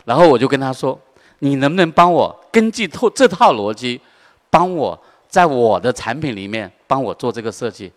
[0.05, 0.99] 然后我就跟他说，
[1.41, 4.01] 你能不能帮我根据套这套逻辑，
[4.51, 4.99] 帮我
[5.29, 7.93] 在我的产品里面帮我做这个设计？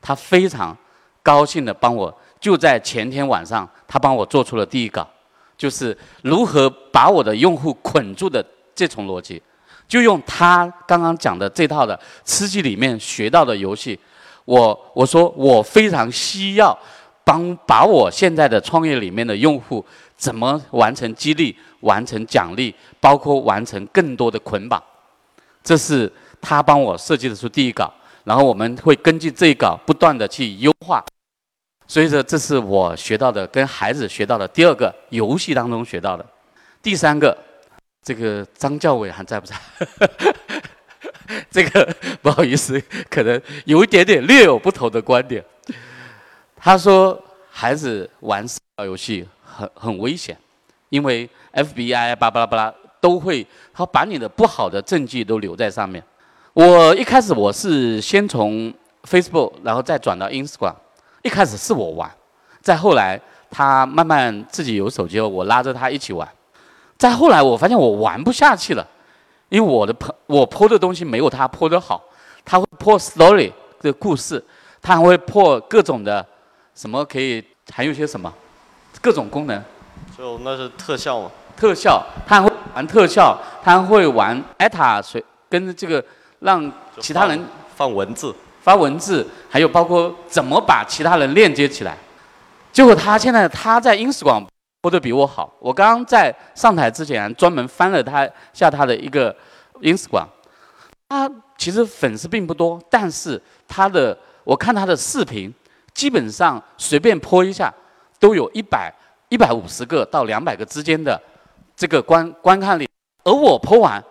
[0.00, 0.76] 他非常
[1.22, 5.06] 高兴的帮我，就在前天晚上，他帮我做出了第一稿。
[5.58, 9.42] 就是如何把我的用户捆住的这重逻辑，
[9.88, 13.98] 就用他刚刚讲的这套的吃鸡里面学到的游戏，
[14.44, 16.78] 我我说我非常需要
[17.26, 19.84] 帮把我现在的创业里面的用户
[20.16, 24.80] 怎么完成激励、完成奖励，包括完成更多的捆绑，
[25.64, 26.10] 这是
[26.40, 31.04] 他帮我设计的出第一稿，然后我们会根据这一稿不断的去优化。
[31.88, 36.24] 所以说，这是我学到的，跟孩子学到的第二个游戏当中学到的。
[36.80, 37.36] 第三个，
[38.04, 39.56] 这个张教委还在不在？
[41.50, 45.44] 这个不好意思，可能有一点点略有不同的观点。
[46.66, 47.16] 他说，
[47.48, 50.36] 孩子玩社交游戏很很危险，
[50.88, 56.02] 因为 FBI 巴拉巴拉都会他把你的不好的证据都留在上面。
[56.52, 58.74] 我一开始我是先从
[59.04, 60.74] Facebook，然后再转到 Instagram。
[61.22, 62.10] 一开始是我玩，
[62.60, 66.28] 再后来他慢慢自己有手机了，我拉着他一起玩。
[66.98, 68.84] 再后来我发现我玩不下去了，
[69.50, 72.02] 因为我的朋我泼的东西没有他泼的好。
[72.44, 74.44] 他会泼 story 的故事，
[74.82, 76.26] 他还会泼各种的
[76.76, 78.32] 什么可以还有些什么
[79.00, 79.60] 各种功能。
[80.16, 81.30] 就那是特效嘛？
[81.56, 86.04] 特效，他还会玩特效，他还会玩艾塔水跟这个
[86.40, 88.34] 让其他人放文字。
[88.60, 91.96] 发文字，还有包括怎么把其他人链接起来。
[92.72, 94.44] 结果他现在他在 ins 广
[94.80, 95.50] 播的比我好。
[95.60, 99.34] 我刚刚在上台之前专门翻了他下他的一个
[99.82, 100.28] ins 广，
[101.08, 105.54] 他其实粉丝并不多，但是他的我看他的视频，
[105.96, 107.72] 基本上随便播一下
[108.20, 108.92] 都有一百
[109.30, 111.18] 一百五十个到两百个之间的
[111.74, 112.86] 这个观观看率，
[113.24, 114.02] 而我播完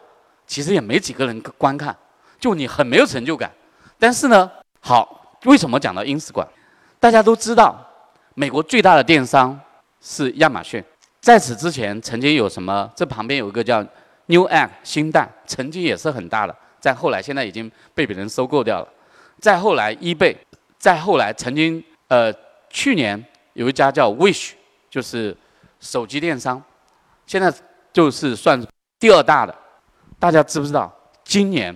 [0.48, 1.96] 其实也没几个人观看，
[2.40, 3.52] 就你很没有成就感。
[4.00, 6.46] 但是呢，好，为什么讲到 ins 馆？
[7.00, 7.80] 大家都知道，
[8.34, 9.58] 美国最大的电商
[10.02, 10.84] 是亚马逊。
[11.22, 12.92] 在此之前，曾经有什么？
[12.96, 13.80] 这旁边有一个叫
[14.26, 16.56] New Egg 新蛋，曾经也是很大的。
[16.80, 18.88] 再后来，现在已经被别人收购掉了。
[19.40, 20.36] 再后来，eBay。
[20.86, 22.32] 再后来，曾经呃，
[22.70, 23.20] 去年
[23.54, 24.52] 有一家叫 Wish，
[24.88, 25.36] 就是
[25.80, 26.62] 手机电商，
[27.26, 27.52] 现在
[27.92, 28.64] 就是算
[29.00, 29.56] 第二大的。
[30.20, 30.96] 大家知不知道？
[31.24, 31.76] 今年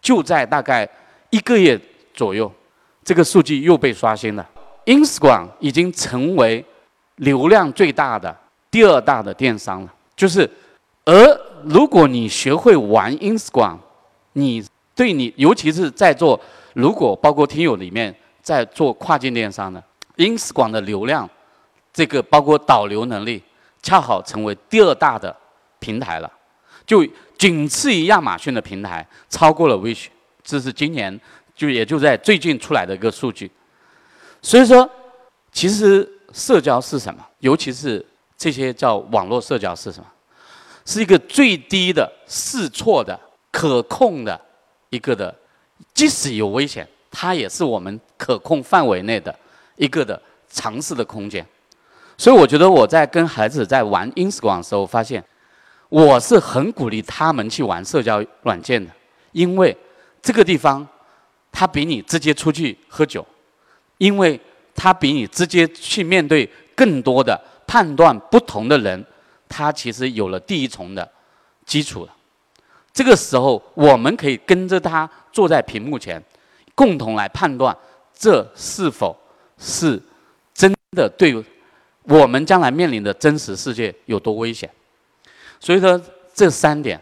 [0.00, 0.88] 就在大概。
[1.30, 1.78] 一个月
[2.14, 2.50] 左右，
[3.02, 4.48] 这个数据又被刷新了。
[4.84, 6.64] Instagram 已经成为
[7.16, 8.34] 流量最大的
[8.70, 9.92] 第二大的电商了。
[10.14, 10.48] 就是，
[11.04, 13.78] 而如果你学会玩 Instagram，
[14.34, 16.40] 你对你尤其是在做，
[16.74, 18.14] 如果包括听友里面
[18.46, 19.82] 在做跨境电商的
[20.18, 21.28] ，Instagram 的流量，
[21.92, 23.42] 这个包括导流能力，
[23.82, 25.36] 恰好成为第二大的
[25.80, 26.32] 平台了，
[26.86, 27.04] 就
[27.36, 30.06] 仅次于亚马逊的平台，超过了 Wish。
[30.44, 31.20] 这是今年
[31.56, 33.50] 就也就在最近出来的一个数据，
[34.40, 34.88] 所以说，
[35.50, 37.26] 其实社交是什么？
[37.40, 38.06] 尤其是
[38.38, 40.06] 这些叫网络社交是什么？
[40.84, 43.18] 是一个最低的试错的
[43.50, 44.40] 可控的
[44.90, 45.34] 一个的，
[45.92, 49.34] 即使有危险，它也是我们可控范围内的
[49.76, 51.42] 一个的尝试的空间。
[52.18, 55.24] 所以我觉得我在跟孩子在玩 Instagram 的时候，发现
[55.88, 58.92] 我是很鼓励他们去玩社交软件的，
[59.32, 59.74] 因为
[60.20, 60.86] 这个地方
[61.50, 63.26] 他比你直接出去喝酒，
[63.96, 64.38] 因为
[64.74, 69.02] 他比你直接去面对更多的判断不同的人，
[69.48, 71.10] 他其实有了第一重的
[71.64, 72.14] 基础了。
[72.92, 76.22] 这个时候，我们可以跟着他坐在屏幕前，
[76.76, 77.76] 共同来判断
[78.14, 79.16] 这是否
[79.58, 80.00] 是
[80.54, 81.44] 真的对
[82.04, 84.70] 我们将来面临的真实世界有多危险。
[85.58, 86.00] 所以说，
[86.32, 87.00] 这三点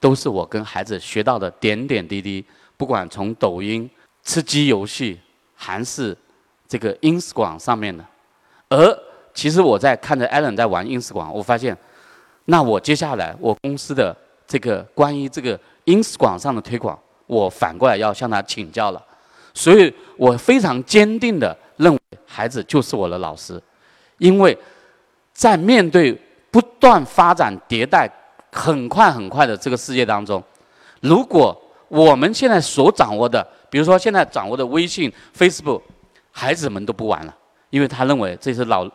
[0.00, 2.42] 都是我跟孩子学到的点点滴滴。
[2.78, 3.90] 不管从抖音、
[4.22, 5.18] 吃鸡游戏，
[5.54, 6.16] 还是
[6.68, 8.04] 这个 ins 广上面的，
[8.68, 8.98] 而
[9.32, 11.76] 其实我在看着 Allen 在玩 ins 广，我发现，
[12.44, 14.14] 那我接下来我公司的
[14.46, 19.02] 这个关于这个 ins 广上的推广，我反过来要向他请教了。
[19.56, 23.60] 所以我非常坚定的认为，孩子就是我的老师，
[24.18, 24.56] 因为
[25.32, 26.12] 在面对
[26.50, 28.06] 不断发展迭代、
[28.52, 30.42] 很快很快的这个世界当中，
[31.00, 35.80] 如果我们现在所掌握的，比如说现在掌握的微信、Facebook，
[36.30, 37.34] 孩子们都不玩了，
[37.70, 38.86] 因为他认为这是老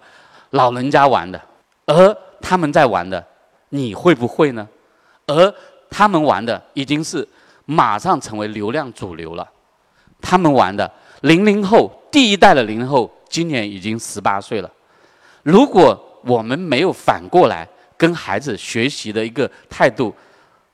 [0.51, 1.41] 老人家玩的，
[1.87, 3.25] 而他们在玩的，
[3.69, 4.67] 你会不会呢？
[5.25, 5.51] 而
[5.89, 7.27] 他们玩的已经是
[7.65, 9.49] 马上成为流量主流了，
[10.21, 10.89] 他们玩的
[11.21, 14.71] 零零后第一代的零零后今年已经十八岁了，
[15.43, 20.13] 如果我们没有反过来跟孩子学习的一个态度。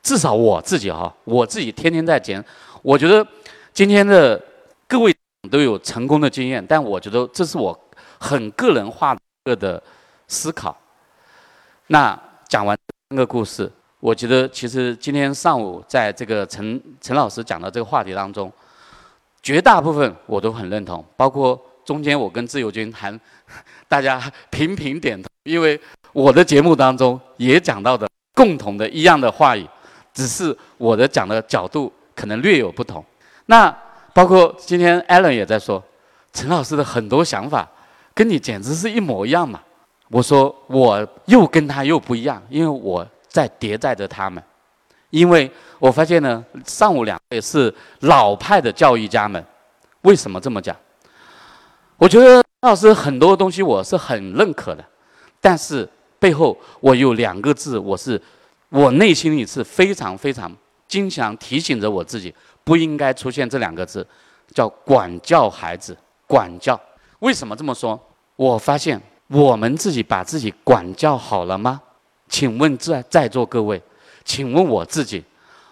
[0.04, 2.42] 至少我自己哈，我自己天天在减。
[2.82, 3.26] 我觉得
[3.74, 4.42] 今天的
[4.88, 5.14] 各位
[5.52, 7.78] 都有成功的经验，但我觉得这是我
[8.18, 9.84] 很个人化的的
[10.30, 10.78] 思考。
[11.88, 12.78] 那讲完
[13.10, 18.50] 这个故事，我觉得其实今天上午在这个陈陈老师讲的这个话题当中，
[19.42, 23.18] 绝大部分我都很认同，包括中间我跟自由军还
[23.88, 25.80] 大家频频点头，因为
[26.14, 29.68] 我的节目当中也讲到的共同的一样的话语。
[30.14, 33.06] 只是我的讲的角度可能略有不同，
[33.46, 33.70] 那
[34.16, 35.84] 包括今天 Allen 也在说，
[36.34, 37.70] 陈老师的很多想法
[38.16, 39.62] 跟你简直是一模一样嘛。
[40.10, 44.44] 我说我又跟他又不一样，因为我在迭代着他们，
[45.10, 49.44] 因为我发现呢，上午两位是老派的教育家们，
[50.02, 50.76] 为什么这么讲？
[51.98, 54.84] 我觉得老师很多东西我是很认可的，
[55.40, 55.88] 但是
[56.20, 58.22] 背后我有两个字，我是。
[58.70, 60.52] 我内心里是非常非常
[60.90, 64.06] 经常提醒着我自己，不应该出现这两个字，
[64.54, 65.96] 叫管教孩子。
[66.28, 66.78] 管教，
[67.20, 67.98] 为什么这么说？
[68.36, 71.82] 我发现我们自己把自己管教好了吗？
[72.28, 73.82] 请问在在座各位，
[74.28, 75.24] 请问我自己，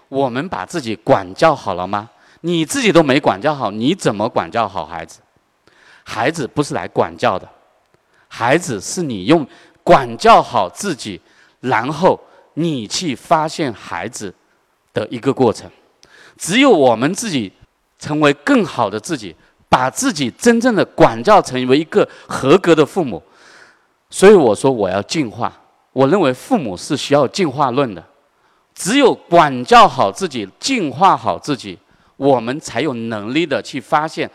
[0.09, 2.09] 我们把自己管教好了吗？
[2.41, 5.19] 你自己都没管教好，你怎么管教好孩子？
[6.03, 7.47] 孩子不是来管教的，
[8.27, 9.45] 孩子是你用
[9.83, 11.21] 管教好自己，
[11.59, 12.19] 然后。
[12.57, 14.33] 你去发现孩子
[14.93, 15.69] 的一个过程，
[16.37, 17.51] 只有我们自己
[17.99, 19.35] 成为更好的自己，
[19.67, 23.21] 把自己真正的管教成为一个合格的父母。
[24.09, 25.51] 所以我说我要进化，
[25.91, 28.01] 我认为父母是需要进化论的。
[28.75, 31.79] 只有管教好自己，净化好自己，
[32.17, 34.29] 我们才有能力的去发现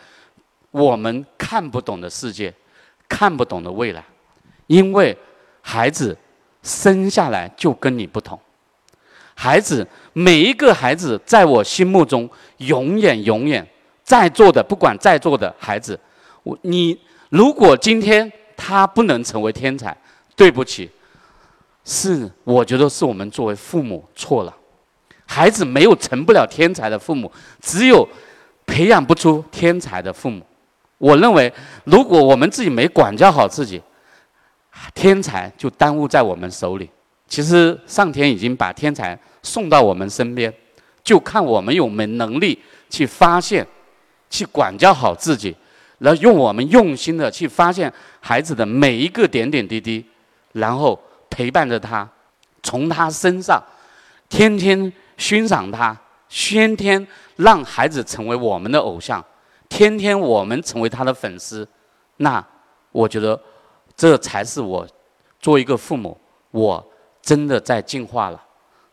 [0.73, 2.53] 我们看不懂的世界，
[3.09, 4.03] 看不懂的未来，
[4.67, 5.17] 因为
[5.63, 6.19] 孩子。
[6.63, 8.39] 生下来就跟你不同，
[9.35, 13.67] 孩子，每一个孩子在我心目中永远永远
[14.05, 15.99] 在座的，不管在座的孩子，
[16.43, 17.01] 我你
[17.31, 19.97] 如果今天他不能成为天才，
[20.37, 20.91] 对不起，
[21.91, 24.57] 是我觉得是我们作为父母错了，
[25.27, 28.09] 孩子没有成不了天才的父母，只有
[28.65, 30.41] 培养不出天才的父母。
[30.99, 33.83] 我认为，如果我们自己没管教好自己。
[34.95, 36.89] 天才就耽误在我们手里。
[37.27, 40.51] 其实上天已经把天才送到我们身边，
[41.05, 43.67] 就看我们有没能力去发现、
[44.31, 45.55] 去管教好自己，
[45.99, 50.03] 然后用我们用心的去发现孩子的每一个点点滴滴，
[50.53, 50.99] 然后
[51.31, 52.07] 陪伴着他，
[52.63, 53.63] 从他身上
[54.29, 55.97] 天天欣赏他，
[56.29, 57.07] 天天
[57.37, 59.25] 让孩子成为我们的偶像，
[59.69, 61.67] 天天我们成为他的粉丝。
[62.17, 62.45] 那
[62.93, 63.41] 我觉得。
[63.97, 64.87] 这才是我
[65.39, 66.19] 做一个父母，
[66.53, 66.83] 我
[67.21, 68.43] 真的在进化了。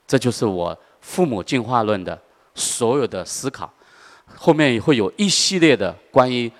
[0.05, 2.19] 这就是我父母进化论的
[2.53, 3.71] 所有的思考，
[4.35, 6.51] 后面会有一系列的关于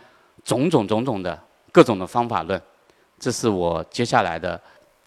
[0.46, 1.38] 种种种种的
[1.74, 2.62] 各种的方法论。
[3.20, 4.58] 这是我接下来的，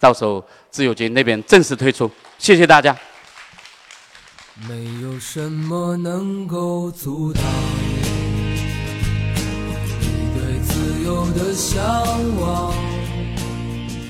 [0.00, 2.10] 到时候自由军那边正式推出。
[2.38, 2.96] 谢谢大家。
[4.68, 7.42] 没有什么能够阻挡
[10.00, 11.10] 你对自由。
[11.32, 11.82] 的向
[12.40, 12.74] 往。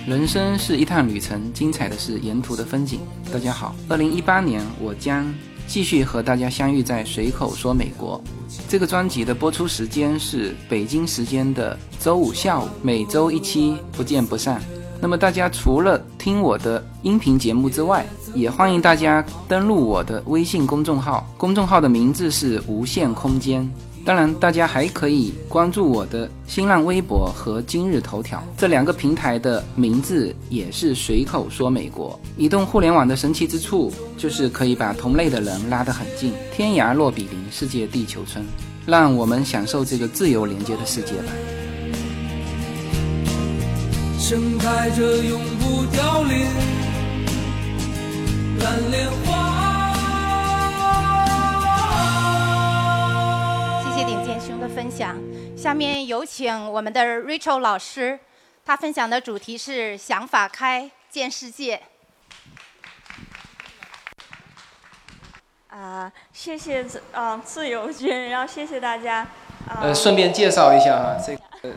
[0.07, 3.01] 人生是一趟旅程，精彩的是沿途的风景。
[3.33, 5.33] 大家好，二零一八年我将
[5.67, 8.23] 继续和大家相遇在随口说美国。
[8.69, 14.61] 这个专辑的播出时间是北京时间的周五下午，每周一期，不见不散。
[15.01, 23.69] 那么大家除了听我的音频节目之外，也欢迎大家登录我的微信公众号，公众号的名字是无限空间。
[24.05, 32.19] 当然，大家还可以关注我的新浪微博和今日头条这两个平台的名字也是随口说美国。
[32.37, 38.45] 移动互联网的神奇之处就是可以把同类的人拉得很近，天涯若比邻，世界地球村。
[38.87, 41.60] 让我们享受这个自由连接的世界吧。
[44.31, 46.47] 盛开着永不凋零
[48.61, 49.91] 蓝莲花。
[53.83, 55.21] 谢谢顶尖兄的分享。
[55.57, 58.21] 下面有请我们的 Rachel 老师，
[58.65, 61.83] 他分享的主题是“想法开，见世界”。
[65.67, 69.27] 啊，谢谢自啊自由军，然后谢谢大家。
[69.69, 71.71] 呃，顺便介绍一下啊，这个呃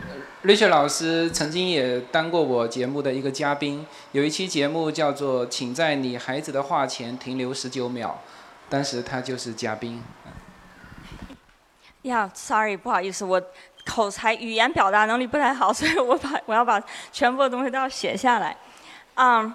[0.43, 8.19] Rachel 老师曾经也当过我节目的一个嘉宾，有一期节目叫做《请在你孩子的话前停留十九秒》，
[8.71, 10.01] 当时他就是嘉宾。
[12.03, 13.41] 呀，sorry，不好意思，我
[13.85, 16.81] 口才、语言表达能力不太好，所以我把我要把
[17.11, 18.55] 全部的东西都要写下来。
[19.15, 19.53] 嗯，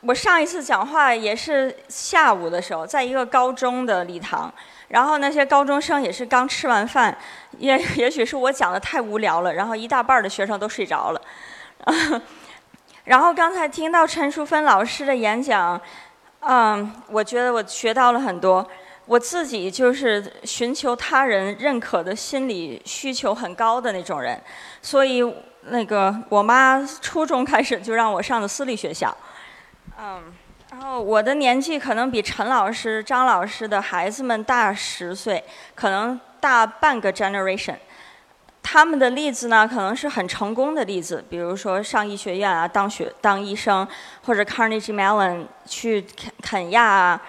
[0.00, 4.50] 我上一次讲话也是下午的时候，在一个高中的礼堂，
[4.90, 7.16] 然后那些高中生也是刚吃完饭，
[7.58, 11.22] 也 也许是我讲的太无聊了，然后一大半儿的学生都睡着了。
[13.04, 15.80] 然后刚才听到陈淑芬老师的演讲，
[16.40, 18.68] 嗯，我觉得我学到了很多。
[19.06, 24.40] 我自己就是寻求他人认可的心理需求很高的那种人，
[24.80, 25.20] 所以
[25.62, 29.16] 那个我妈初中开始就让我上的私立学校，
[29.98, 30.32] 嗯，
[30.80, 35.42] 后我的年纪可能比陈老师、张老师的孩子们大十岁，
[35.74, 37.76] 可能大半个 generation。
[38.62, 43.88] 他们的例子呢，可能是很成功的例子，比如说上医学院啊，当学当医生，
[44.24, 47.20] 或者 Carnegie Mellon 去肯肯亚啊。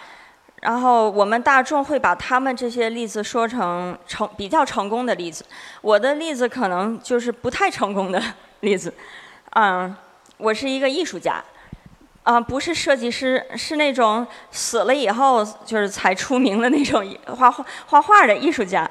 [0.62, 5.44] 然后我们大众会把他们这些例子说成成比较成功的例子，
[5.82, 8.22] 我的例子可能就是不太成功的
[8.60, 8.94] 例子。
[9.52, 9.96] 嗯，
[10.38, 11.44] 我是一个艺术家，
[12.24, 18.90] 啊，不是设计师，是那种死了以后就是才出名的那种画画画画的艺术家。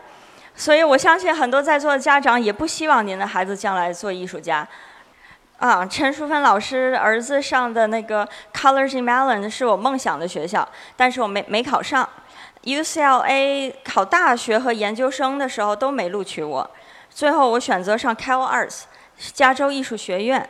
[0.57, 4.67] 所以我相信很多在座的家长也不希望您的孩子将来做艺术家。
[5.59, 12.09] 啊，陈淑芬老师儿子上的那个 Carnegie Mellon 是我梦想的学校，但是我没没考上。
[12.65, 16.71] UCLA 考大学和研究生的时候都没录取我，
[17.09, 18.83] 最后我选择上 Cal Arts
[19.33, 20.49] 加州艺术学院。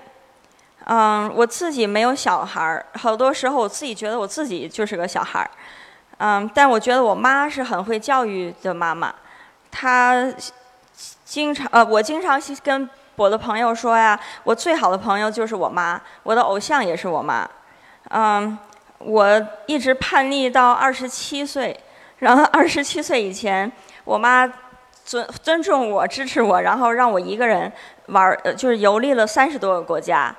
[0.93, 5.51] 嗯，我自己没有小孩儿，好多时候我自己觉得我自己就是个小孩儿。
[6.19, 9.15] 嗯，但我觉得我妈是很会教育的妈妈，
[9.71, 10.27] 她
[11.25, 12.91] 经常呃，我经常跟。
[13.17, 17.47] 我的朋友说呀，我最好的朋友就是我妈，我的偶像也是我妈。
[18.09, 18.59] 嗯，
[18.97, 21.79] 我一直叛逆到二十七岁，
[22.21, 23.71] 然后二十七岁以前，
[24.05, 24.51] 我妈
[25.05, 27.71] 尊尊重我、支持我，然后让我一个人
[28.07, 30.35] 玩儿，就是游历了三十多个国家。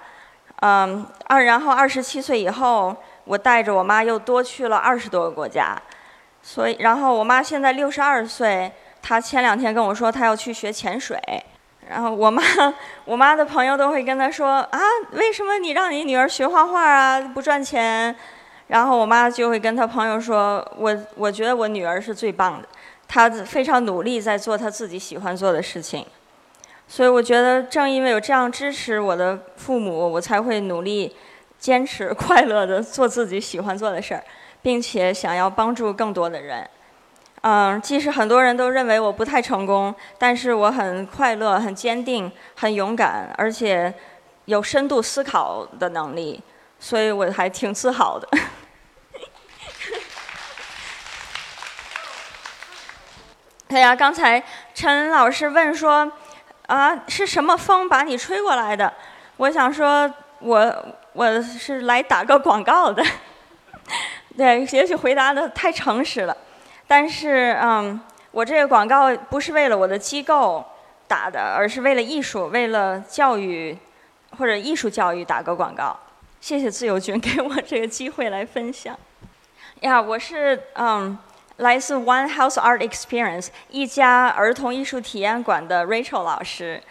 [0.61, 2.95] 嗯，二然后二十七岁以后，
[3.25, 5.75] 我带着我妈又多去了二十多个国家。
[6.43, 11.19] 所以，然后我妈现在六十二岁，她前两天跟我说她要去学潜水。
[11.89, 12.41] 然后我妈，
[13.05, 14.79] 我妈的朋友都会跟她说啊，
[15.13, 18.15] 为什么你让你女儿学画画啊，不赚钱？
[18.67, 22.67] 然后我妈就会跟她朋友说，我我觉得我女儿是最棒的，
[23.07, 26.05] 她非常努力在做她自己喜欢做的事情。
[26.91, 31.15] 所以我觉得，正因为有这样支持我的父母，我才会努力、
[31.57, 34.21] 坚持、 快乐的做自己喜欢做的事儿，
[34.61, 36.69] 并且想要帮助更多的人。
[37.43, 43.93] 嗯，即使很多人都认为我不太成功，但是我很快乐、很坚定、很勇敢，而且
[44.43, 46.43] 有深度思考的能力，
[46.77, 48.27] 所以我还挺自豪的。
[53.69, 56.11] 对呀，刚才陈老师问说，
[56.71, 58.93] 啊，是什么风把你吹过来的？
[59.35, 60.09] 我想说，
[60.39, 63.03] 我我是来打个广告的。
[64.37, 66.37] 对，也许回答的太诚实了。
[66.87, 67.99] 但是，嗯，
[68.31, 70.65] 我这个广告不是为了我的机构
[71.09, 73.77] 打的，而是为了艺术，为了教育
[74.37, 75.99] 或者艺术教育打个广告。
[76.39, 78.97] 谢谢自由军给我这个机会来分享。
[79.81, 81.19] 呀，我是嗯，
[81.61, 86.81] 来自 One House Art Experience 一家儿童艺术体验馆的 Rachel 老师。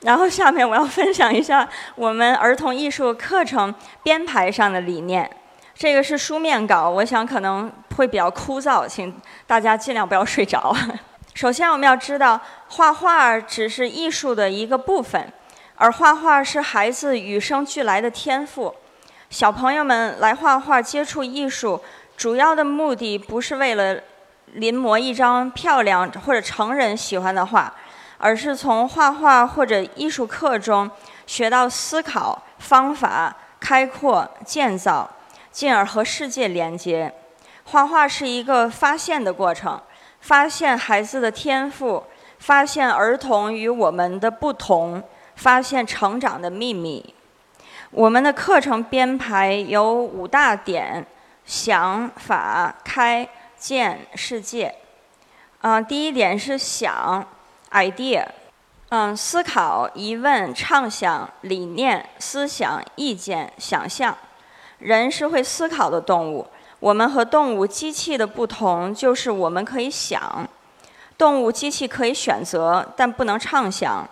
[0.00, 3.72] 然后下面我要分享一下我们儿童艺术课程
[4.02, 5.30] 编排上的理念。
[5.74, 9.14] 这个是书面稿，我想可能会比较枯燥，请
[9.46, 10.74] 大家尽量不要睡着。
[11.34, 15.32] 首先，我们要知道，画画只是艺术的一个部分，
[15.76, 18.74] 而画画是孩子与生俱来的天赋。
[19.30, 21.80] 小朋友们来画画、接触艺术，
[22.18, 23.98] 主要的目的不是为了
[24.52, 27.72] 临摹一张漂亮或者成人喜欢的画。
[28.20, 30.90] 而是从画画或者艺术课中
[31.24, 35.08] 学到思考方法、开阔建造，
[35.52, 37.14] 进而和世界连接。
[37.62, 39.80] 画画是一个发现的过程，
[40.20, 42.02] 发现孩子的天赋，
[42.40, 45.00] 发现儿童与我们的不同，
[45.36, 47.14] 发现成长的秘密。
[47.92, 51.06] 我们的课程编排有五大点：
[51.48, 53.26] 想法、开、
[53.56, 54.74] 建、世界。
[55.62, 57.26] 嗯，第一点是想。
[57.70, 58.26] idea，
[58.90, 64.16] 嗯，思考、疑问、畅想、理念、思想、意见、想象。
[64.78, 66.46] 人是会思考的动物。
[66.80, 70.46] 我们和动物、机器的不同就是我们可以想。
[71.16, 74.06] 动物、机器可以选择，但不能畅想。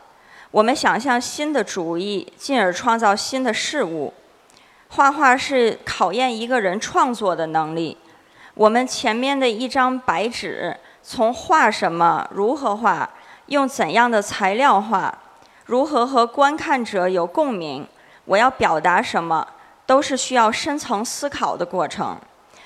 [0.50, 4.12] 我们想象新的主意，进而创造新的事物。
[4.88, 7.98] 画画是考验一个人创作的能力。
[8.54, 13.10] 我们前面的一张白纸，从画什么，如何画。
[13.46, 15.16] 用怎样的材料画，
[15.66, 17.86] 如何和观看者有共鸣？
[18.24, 19.46] 我要表达什么，
[19.86, 22.18] 都是需要深层思考的过程。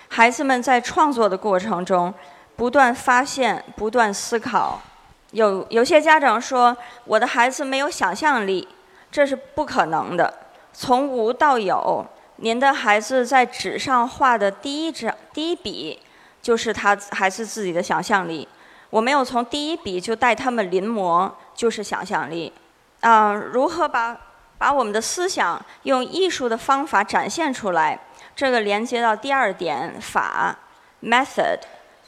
[0.08, 2.14] 孩子们在创作的过程中，
[2.56, 4.80] 不断发现，不断思考。
[5.32, 8.66] 有有些家长说，我的孩子没有想象力，
[9.12, 10.32] 这是不可能的。
[10.72, 12.06] 从无到有，
[12.36, 16.00] 您的孩子在纸上画的第一张第一笔，
[16.40, 18.48] 就是他孩子自己的想象力。
[18.88, 22.52] 我没有从第一笔就带他们临摹，就是想象力。
[23.00, 24.16] 啊，如何把
[24.58, 27.98] 把我们的思想用艺术的方法展现出来？
[28.34, 30.56] 这个连接到第二点法
[31.02, 31.58] ，method，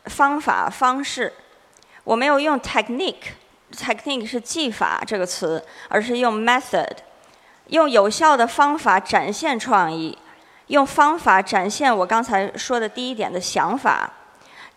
[0.07, 1.33] 方法方式。
[2.05, 6.97] 我没有用 technique，technique 是技法这个词，而是用 method，
[7.73, 10.19] 用有效的方法展现创意，
[10.67, 14.11] 用方法展现我刚才说的第一点的想法。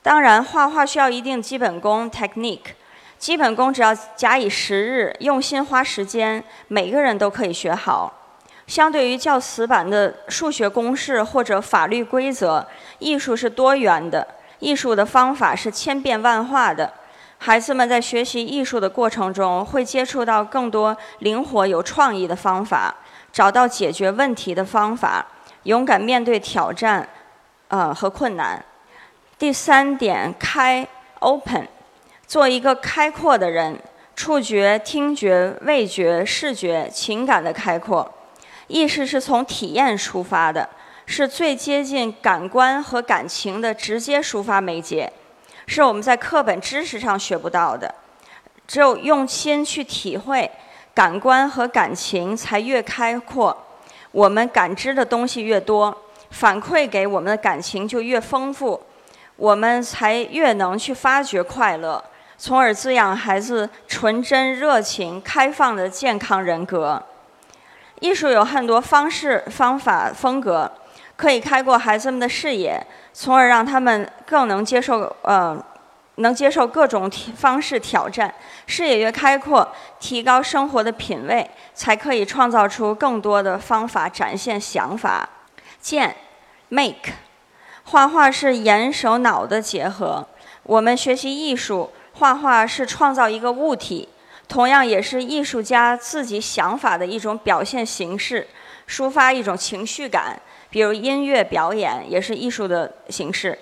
[0.01, 2.71] 当然，画画需要一定基本功 （technique）。
[3.17, 8.13] 基本功只要假以时日，用心花时间，每个人都可以学好。
[8.65, 12.65] 相对于较死板的数学公式或者法律规则，
[12.99, 14.25] 艺术是多元的，
[14.59, 16.93] 艺术的方法是千变万化的。
[17.45, 22.95] 孩子们在学习艺术的过程中，会接触到更多灵活有创意的方法，
[23.31, 25.23] 找到解决问题的方法，
[25.61, 27.07] 勇敢面对挑战，
[27.67, 28.65] 呃和困难。
[29.37, 30.87] 第三点，开
[31.19, 31.67] open，
[32.25, 33.79] 做一个开阔的人，
[34.15, 38.11] 触觉、听觉、味觉、视觉、情感的开阔。
[38.65, 40.67] 意识是从体验出发的，
[41.05, 45.13] 是最接近感官和感情的直接抒发媒介，
[45.68, 47.93] 是我们在课本知识上学不到的。
[48.68, 50.49] 只有用心去体会，
[50.93, 53.55] 感官和感情才越开阔，
[54.11, 55.95] 我们感知的东西越多，
[56.32, 58.82] 反馈给我们的感情就越丰富。
[59.36, 62.03] 我们才越能去发掘快乐，
[62.38, 67.03] 从而滋养孩子纯真、热情、开放的健康人格。
[67.99, 70.72] 艺术有很多方式、方法、风格，
[71.18, 72.82] 可以开阔孩子们的视野，
[73.18, 75.57] 从而让他们更能接受呃，
[76.16, 78.36] 能接受各种方式挑战。
[78.68, 85.30] 视野越开阔，提高生活的品味，才可以创造出更多的方法展现想法。
[85.80, 86.13] 建
[86.68, 87.13] ，make。
[87.86, 90.28] 画画是眼手脑的结合。
[90.63, 94.09] 我们学习艺术，画画是创造一个物体，
[94.49, 98.45] 同样也是艺术家自己想法的一种表现形式，
[98.89, 100.38] 抒发一种情绪感。
[100.76, 103.57] 比如音乐表演也是艺术的形式。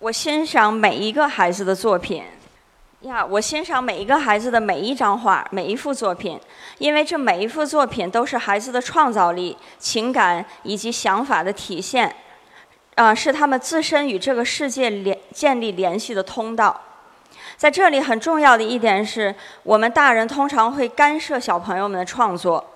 [0.00, 2.24] 我欣赏每一个孩子的作品，
[3.02, 6.36] 呀，我欣赏每一个孩子的每一张画、每一幅作品，
[6.78, 12.12] 因为这每一幅作品都是孩子的创造力、情感以及想法的体现。
[12.96, 16.80] 啊，是他们自身与这个世界联建立联系的通道。
[17.56, 22.72] 在这里很重要的一点是，我们大人通常会干涉小朋友们的创作。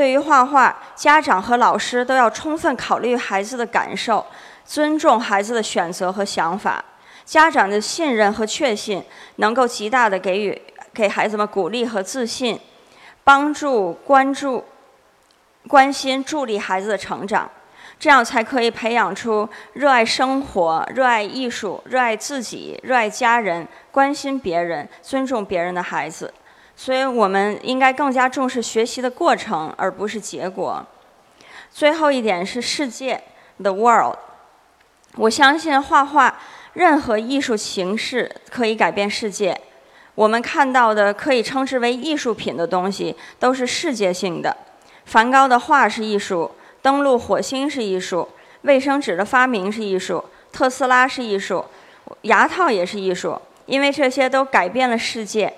[0.00, 4.24] 对于画画，家长和老师都要充分考虑孩子的感受，
[4.64, 6.82] 尊重孩子的选择和想法。
[7.26, 9.04] 家长的信任和确信，
[9.36, 10.58] 能够极大的给予
[10.94, 12.58] 给孩子们鼓励和自信，
[13.24, 14.64] 帮助、关注、
[15.68, 17.50] 关心、助力孩子的成长。
[17.98, 26.32] 这样才可以培养出热爱生活、热爱艺术、热爱自己、热爱家人、关心别人、尊重别人的孩子。
[26.82, 30.82] 所以我们应该更加重视学习的过程，而不是结果。
[31.70, 33.22] 最后一点是世界
[33.58, 34.16] ，the world。
[35.16, 36.40] 我相信画画，
[36.72, 39.60] 任何艺术形式可以改变世界。
[40.14, 44.56] 我们看到的可以称之为艺术品的东西，都是世界性的。
[45.04, 46.50] 梵高的画是艺术，
[46.80, 48.26] 登陆火星是艺术，
[48.62, 51.62] 卫生纸的发明是艺术，特斯拉是艺术，
[52.22, 55.52] 牙套也是艺术，因为这些都改变了世界。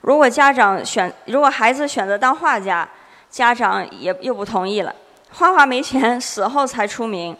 [0.00, 2.88] 如果家长选，如果孩子选择当画家，
[3.28, 4.94] 家长也又不同意了。
[5.32, 7.36] 画画没钱，死后才出名。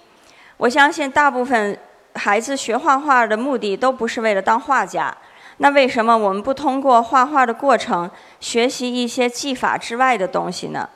[0.56, 1.78] 我相信大部分
[2.14, 5.16] 孩子学画画的目的都不是为了当画家。
[5.56, 10.88] 那为什么我们不通过画画的过程学习一些技法之外的东西呢？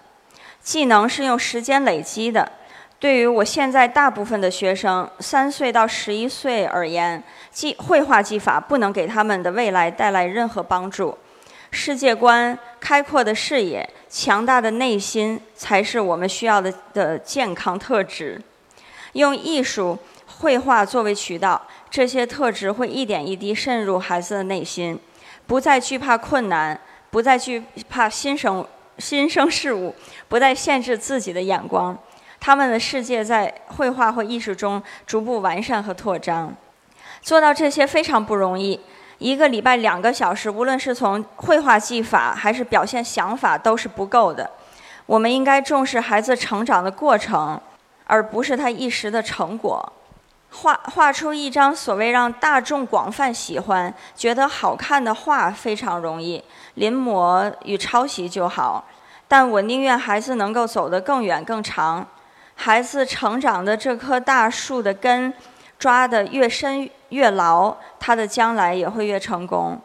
[0.62, 2.50] 技能是用时间累积的。
[2.98, 11.16] 对于我现在大部分的学生，三岁到十一岁而言，技绘画技法不能给他们的未来带来任何帮助。
[11.74, 18.40] 世界观、开阔的视野、强大的内心，才是我们需要的的健康特质。
[19.14, 21.60] 用艺术、绘画作为渠道。
[21.90, 24.98] 这些特质会一点一滴渗入孩子的内心，
[25.46, 28.66] 不再惧怕困难，不再惧怕新生
[28.98, 29.94] 新生事物，
[30.28, 31.96] 不再限制自己的眼光。
[32.40, 36.54] 他们的世界在绘画或艺术中逐步完善和扩张。
[37.22, 38.80] 做到这些非常不容易。
[39.18, 44.50] 一个礼拜两个小时，无论是从绘画技法还是表现想法，都是不够的。
[45.06, 47.60] 我们应该重视孩子成长的过程，
[48.06, 49.92] 而不是他一时的成果。
[50.50, 56.42] 画画出一张所谓让大众广泛喜欢、觉得好看的画非常容易，
[56.74, 58.84] 临摹与抄袭就好。
[59.26, 62.06] 但我宁愿孩子能够走得更远更长。
[62.54, 65.34] 孩子成长的这棵大树的根
[65.84, 69.78] 抓得越深越牢，他的将来也会越成功。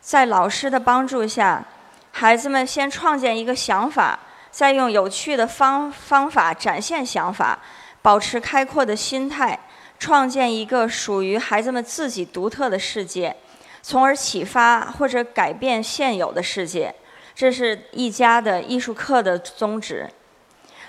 [0.00, 1.64] 在老师的帮助下，
[2.10, 4.18] 孩子们先创建一个想法，
[4.50, 7.56] 再用有趣的方方法展现想法，
[8.02, 9.56] 保持开阔的心态。
[10.00, 13.36] 创建一个属于孩子们自己独特的世界，
[13.80, 16.92] 从而启发或者改变现有的世界，
[17.32, 20.10] 这是一家的艺术课的宗旨。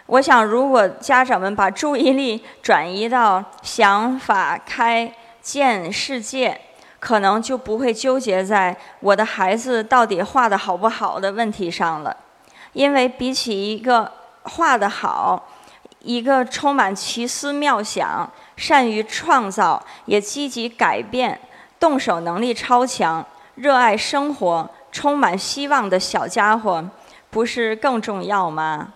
[0.10, 6.60] 我想，如果家长们把注意力转移到想法开见世界，
[7.00, 12.18] 可能就不会纠结在我的孩子到底画的好不好的问题上了，
[12.74, 15.48] 因为比起一个画的好，
[16.00, 18.28] 一个充满奇思妙想。
[18.58, 21.40] 善于创造，也积极改变，
[21.80, 26.84] 动手能力超强，热爱生活，充满希望的小家伙，
[27.30, 28.96] 不是更重要吗？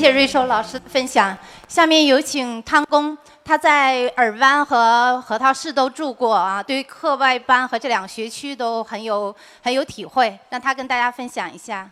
[0.00, 1.36] 谢谢瑞收老师的分享。
[1.68, 11.86] 下面有请汤工，他在尔湾和核桃市都住过啊，对课外班和这两个学区都很有很有体会，让他跟大家分享一下。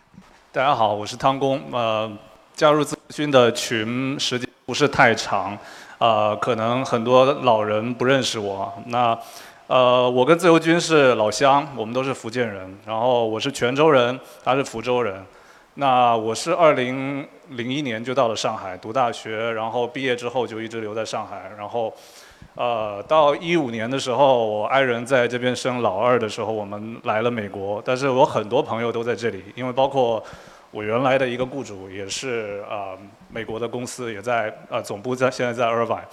[0.51, 1.61] 大家好，我是汤工。
[1.71, 2.11] 呃，
[2.55, 5.55] 加入自由军的群时间不是太长，
[5.99, 8.73] 呃，可能很多老人不认识我。
[8.87, 9.15] 那
[9.67, 12.75] 呃，我跟自由军是老乡，我们都是福建人。
[12.87, 15.23] 然后我是泉州人，他是福州人。
[15.79, 21.49] 那我是二零零一年就到了上海读大学，然后毕业之后就一直留在上海。
[21.57, 21.93] 然后，
[22.55, 27.81] 呃，到一五年的时候，我爱人在这边生老二的时候，我们来了美国。
[27.85, 30.21] 但是我很多朋友都在这里，因为包括
[30.71, 32.91] 我原来的一个雇主也是啊
[33.29, 36.03] 美国的公司，也在呃总部在现在在尔湾。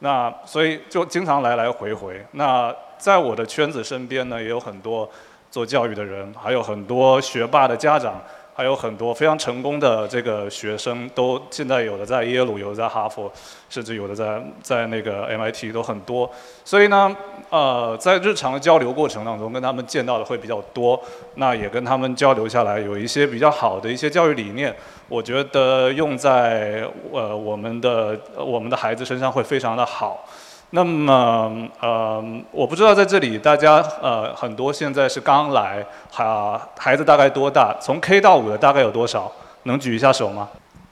[0.00, 2.22] 那所以就经常来来回回。
[2.32, 5.08] 那在我的圈子身边呢，也有很多
[5.50, 8.22] 做教育的人，还有很多学霸的家长。
[8.58, 13.30] 还有很多非常成功的这个学生，都现在有的在耶鲁，有的在哈佛，
[13.70, 16.28] 甚至有的在在那个 MIT 都很多。
[16.64, 17.16] 所以呢，
[17.50, 21.00] 呃，在日常的交流过程当中，跟他们见到的会比较多，
[21.36, 24.74] 那也跟他们交流下来，有一些比较好的一些教育理念，
[25.08, 30.26] 我觉得用在呃我们的我们的孩子身上会非常的好。
[30.70, 31.50] 那么，
[31.80, 37.74] 呃，我不知道在这里大家呃很多现在是刚来，哈，孩子大概多大？
[37.80, 39.32] 从 K 到五的大概有多少？
[39.62, 40.46] 能举一下手吗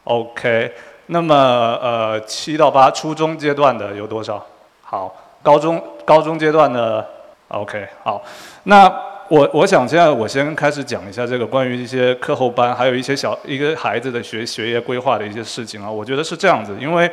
[0.05, 0.73] ？OK。
[1.09, 4.43] 那么呃七到八初中阶段的有多少？
[4.81, 7.07] 好，高中高中阶段的
[7.49, 8.25] OK 好。
[8.63, 8.91] 那
[9.29, 15.91] 我我想现在我先开始讲一下这个关于一些课后班，还有一些小一个孩子的学学业规划的一些事情啊。
[15.91, 17.11] 我觉得是这样子，因为。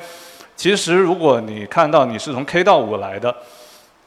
[0.56, 3.36] 其实，如果你看到你是从 K 到五来的，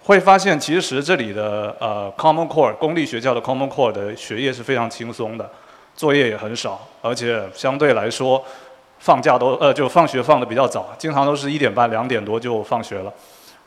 [0.05, 5.51] 会发现其实这里的呃 Common Core 公立学校的 Common Core 的学业是非常轻松的，
[5.95, 8.43] 作业也很少，而且相对来说，
[9.01, 13.13] 放假都呃就放学放的比较早，经常都是一点半两点多就放学了。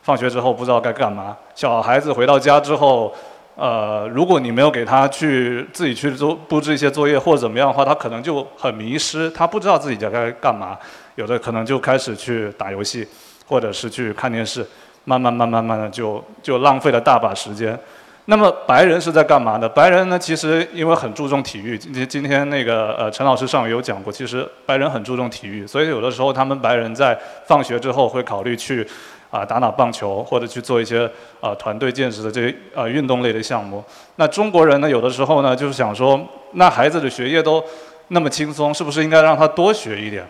[0.02, 3.14] 放学之后不知道该干嘛，小孩子回到家之后，
[3.54, 10.78] 呃，如果你没有给他去自己去做布置一些作业或者怎么样的话，他可能就很迷失，他不知道自己该该干嘛。
[11.20, 13.06] 有的可能就开始去打游戏，
[13.46, 14.66] 或者是去看电视，
[15.04, 17.78] 慢慢慢慢慢的就就浪费了大把时间。
[18.24, 19.68] 那么白人是在干嘛呢？
[19.68, 28.86] 白人呢，其实因为很注重体育，今今天那个呃陈老师上午有讲过，其实白人很注重体育，所以有的时候他们白人在放学之后会考虑去
[29.30, 31.10] 啊打打棒球，或者去做一些
[31.42, 33.84] 啊团队建设的这些呃运动类的项目。
[34.16, 36.18] 那中国人呢，有的时候呢就是想说，
[36.52, 37.62] 那孩子的学业都
[38.08, 40.24] 那么轻松，是不是应该让他多学一点？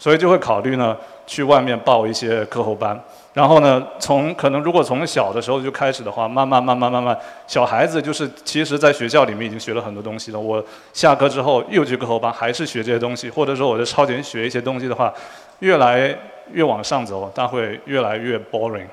[0.00, 0.96] 所以就会考虑呢，
[1.26, 2.98] 去外面报一些课后班，
[3.34, 10.40] 然后呢，从可能如果从小的时候就开始的话，慢慢慢慢慢慢，小孩子就是其实在学校里面已经学了很多东西了。
[10.40, 15.12] 我下课之后又去课后班，还是学这些东西，或者说我在超前学一些东西的话，
[15.58, 16.16] 越来
[16.50, 18.86] 越往上走，他会越来越 boring，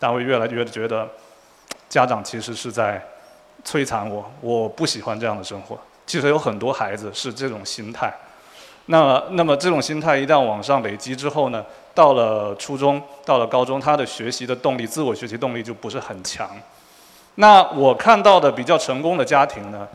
[0.00, 1.06] 他会越来越觉得
[1.90, 2.98] 家长其实是在
[3.62, 5.78] 摧残我，我不喜欢这样的生活。
[6.06, 8.10] 其实有很多孩子是这种心态。
[8.86, 11.64] 那那么这种心态一旦往上累积之后呢，
[11.94, 16.48] 到了初中，到了高中，他的学习的动力、自我学习动力就不是很强。
[17.34, 19.86] 那我看到的比较成功的家庭呢，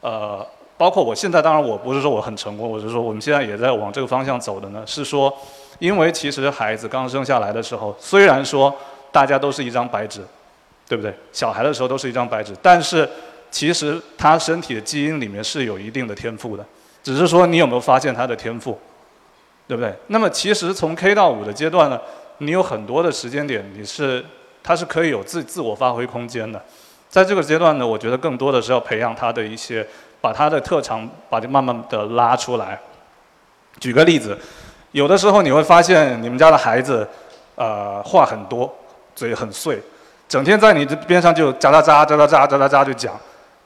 [0.00, 0.46] 呃，
[0.76, 5.32] 包括我现在，当然我不是说我很成功，我是说我们现在也在往这个方向走的呢，是说，
[5.78, 8.74] 因为其实孩子刚生下来的时候，虽然说
[9.12, 10.20] 大家都是一张白纸，
[10.88, 11.14] 对不对？
[11.32, 13.08] 小孩的时候都是一张白纸，但是
[13.50, 16.64] 其实他身体的基因里面是有一定的天赋的。
[17.02, 18.78] 只是说你有没有发现他的天赋，
[19.66, 19.94] 对不对？
[20.08, 22.00] 那么其实从 K 到五的阶段呢，
[22.38, 24.24] 你有很多的时间点，你是
[24.62, 26.62] 他是可以有自自我发挥空间的。
[27.08, 29.86] 在这个阶段呢，我觉得更多的是要培养他的一些，
[30.20, 32.78] 把他的特长把它慢慢的拉出来。
[33.78, 34.38] 举个例子，
[34.92, 37.08] 有的时候你会发现你们家的孩子，
[37.54, 38.72] 呃，话很多，
[39.14, 39.80] 嘴很碎，
[40.28, 43.18] 整天在你这边上就喳喳喳喳喳喳喳喳就讲，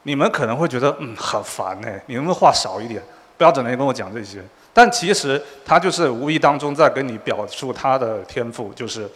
[0.04, 3.02] 你们可能会觉得嗯很烦哎，你能不能话少一点？
[3.36, 4.40] 不要整天跟我讲这些，
[4.72, 9.08] 但其实他就是无意当中在跟你表述他的天赋，就是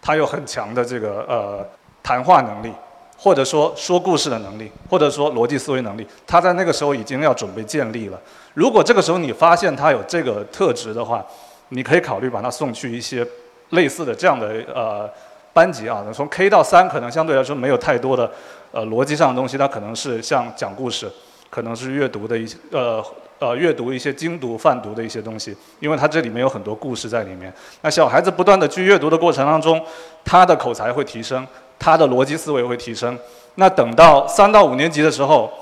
[0.00, 1.66] 他有很强的这个呃
[2.02, 2.70] 谈话能力，
[3.16, 8.20] 或者说说故事的能力，或者说逻辑思维能力，他在那个时候已经要准备建立了。
[8.52, 11.24] 如果这个时候你发现他有这个特质的话，
[11.70, 13.26] 你可以考虑把他送去一些
[13.70, 15.08] 类似的这样的呃
[15.54, 18.30] 班级啊，从 K 到三可能相对来说没有太多的
[18.70, 21.10] 呃逻辑上的东西，他可能是像讲故事，
[21.48, 23.02] 可能是阅读的一些呃。
[23.42, 27.52] 呃，阅读一些精读、泛读的一些东西，因为它这里面有很多故事在里面。
[27.80, 29.84] 那小孩子不断的去阅读的过程当中，
[30.24, 31.44] 他的口才会提升，
[31.76, 33.18] 他的逻辑思维会提升。
[33.56, 35.52] 那等到三到五年级的时候，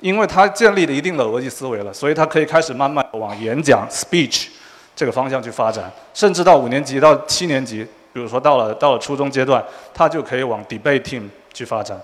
[0.00, 4.48] 因为他建立了一定的逻辑思维了，所以他可以开始慢慢往演讲 （speech）
[4.96, 5.88] 这个方向去发展。
[6.12, 9.64] 甚至到五年级到七年级，比如说到了到了初中阶段，
[9.94, 11.22] 他就可以往 debate team
[11.54, 11.96] 去发展。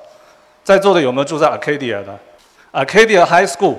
[0.63, 2.17] 在座的有没有住在 Arcadia 的
[2.73, 3.79] ？Arcadia High School。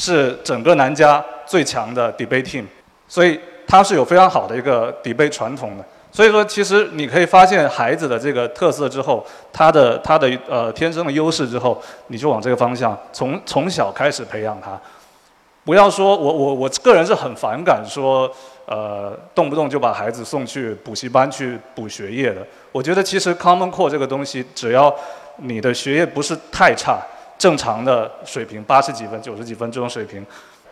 [0.00, 2.64] 是整个南加最强的 debate team，
[3.06, 5.84] 所以它是有非常好的一个 debate 传统的。
[6.10, 14.80] 所以说，其实你可以发现孩子的这个特色之后，他的他的呃天生的优势之后，你就往这个方向从从小开始培养他。
[15.64, 18.28] 不要说我我我个人是很反感说
[18.64, 22.44] 呃动不动就把孩子送去补习班去补学业的。
[22.72, 24.92] 我觉得其实 Common Core 这个东西，只要
[25.36, 26.98] 你的学业不是太差。
[27.40, 30.24] 正常的水平八十几分、九十几分这种水平，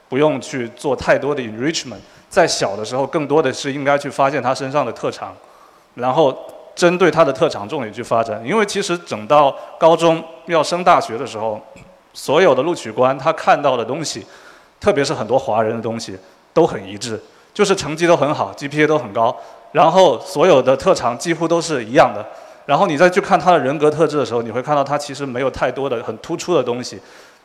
[0.06, 1.96] 不用去做太多的 enrichment。
[2.28, 5.34] 在小的时候，更多的是应该去发现他身上的特长，
[5.94, 6.36] 然后
[6.74, 8.42] 针对他的特长重点去发展。
[8.44, 11.58] 因为其实整到高中要升大学的时候，
[12.12, 14.26] 所有的录取官他看到的东西，
[14.78, 16.18] 特别是很多华人的东西
[16.52, 17.18] 都很一致，
[17.54, 19.34] 就是成绩都很好，GPA 都很高，
[19.72, 22.22] 然后所有的特长几乎都是一样的。
[22.68, 27.00] 然后你再去看他的人格特质的时候，你会看到他其实没有太多的很突出的东西，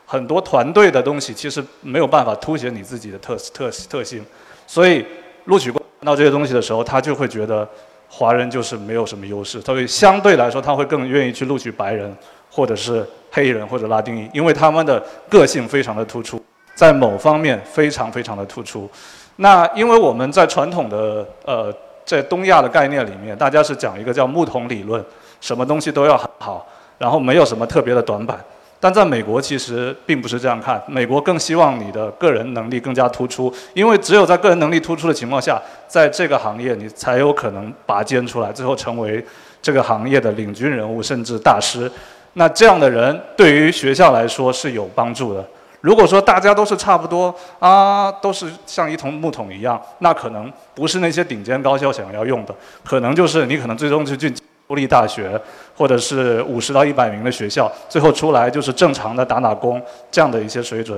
[0.06, 4.22] 很多团队的东西其实没有办法凸显你自己的特特特性。
[4.68, 5.06] 所以
[5.46, 7.66] 录取官看到这些东西的时候，他就会觉得
[8.10, 12.14] 华人就是没有什么优势，所以相对来说他会更愿意去录取白人
[12.52, 16.44] 或者是黑人或者拉丁裔，因为他们的个性非常的突出。
[16.76, 18.90] 在某方面非常非常的突出。
[19.38, 21.74] 那因为我们在传统的呃
[22.06, 25.04] 在东亚的概念里面，大家是讲一个叫木桶理论，
[25.40, 28.38] 什么东西都要很好，然后没有什么特别的短板。
[28.80, 39.26] 但在美国其实并不是这样看，美国更希望你的个人能力更加突出，因为只有在个人能力突出的情况下，在这个行业你才有可能拔尖出来，最后成为
[39.62, 41.90] 这个行业的领军人物甚至大师。
[42.34, 45.46] 那这样的人对于学校来说是有帮助的。
[45.84, 52.56] 如果说大家都是差不多啊，都是像一桶木桶一样，那可能不是那些顶尖高校想要用的，
[52.86, 54.34] 可能就是你可能最终就进
[54.66, 55.38] 国立大学，
[55.76, 60.98] 或者是五十到一百名的学校，最后出来就是正常的打打工这样的一些水准，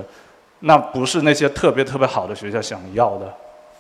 [0.60, 3.26] 那不是那些特别特别好的学校想要的，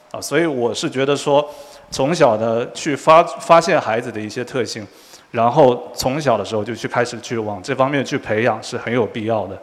[0.10, 1.47] 啊，所以我是觉得说，
[1.91, 4.84] 从小的去发发现孩子的一些特性，
[5.30, 9.56] 然后从小的时候就去开始去往这方面去培养是很有必要的。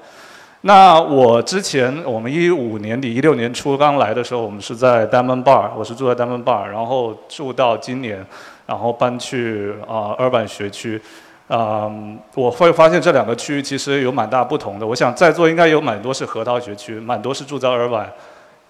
[0.64, 8.24] 那我之前，我们一五年底、一六年初刚来的时候，我们是在 Diamond Bar，我是住在 Diamond Bar，然后住到今年，
[8.64, 11.02] 然后搬去啊 Urban 学区，
[11.48, 11.90] 啊，
[12.36, 14.86] 我会发现这两个区域其实有蛮大不同的。
[14.86, 18.08] 我想在座应该有蛮多是河道学区，蛮多是住在尔湾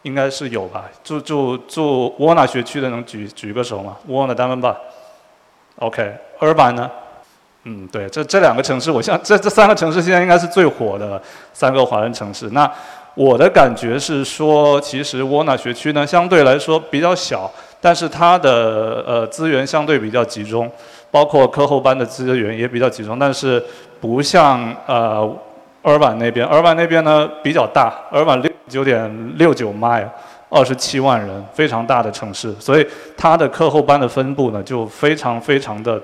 [0.01, 0.85] 应该是有吧？
[1.05, 6.91] 住住住 WNA 学区的能举举个手吗？Warner Diamond Bar，OK，Urban 呢？
[7.65, 12.51] 嗯，对，这这两个城市，我像这这三个城市现在应该是最火的三个华人城市。
[12.51, 12.69] 那
[13.15, 17.49] 我的感觉是说，其实沃纳学区呢相对来说比较小，
[17.81, 20.69] 但是它的呃资源相对比较集中，
[21.09, 23.63] 包括课后班的资源也比较集中，但是
[24.01, 25.21] 不像呃
[25.83, 30.09] 尔湾那边，尔湾那边呢比较大，尔湾六九点六九 mile，
[30.49, 32.85] 二十七万人，非常大的城市，所以
[33.17, 36.03] 它的课后班的分布呢就非常非常的。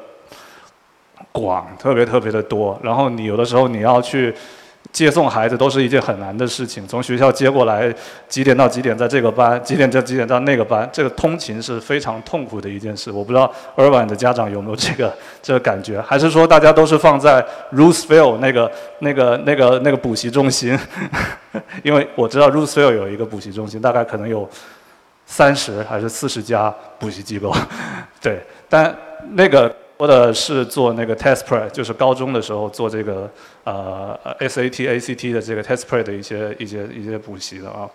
[1.40, 4.34] 广特别特别的多，然后你有的时候你要去
[4.90, 6.86] 接送孩子，都是一件很难的事情。
[6.88, 7.92] 从学校接过来，
[8.26, 13.10] 几点到几点在这个班，几点到几点到那个班，这个通勤是非常痛苦的一件事。
[13.10, 15.12] 我不知道尔晚的家长有没有这个
[15.42, 18.70] 这个感觉，还是说大家都是放在 Roosevelt 那个
[19.00, 20.78] 那个那个那个补习中心？
[21.84, 24.48] 因为我知道 Roosevelt 有一个补习中心，大概可能有
[25.26, 27.54] 三十还是四十家补习机构。
[28.22, 28.96] 对，但
[29.32, 29.74] 那个。
[29.98, 33.28] 或者是做那个 test prep，就是高中的时候做这个
[33.64, 37.90] 呃 SAT、ACT 的这个 test prep 的一些一些一些补习的啊。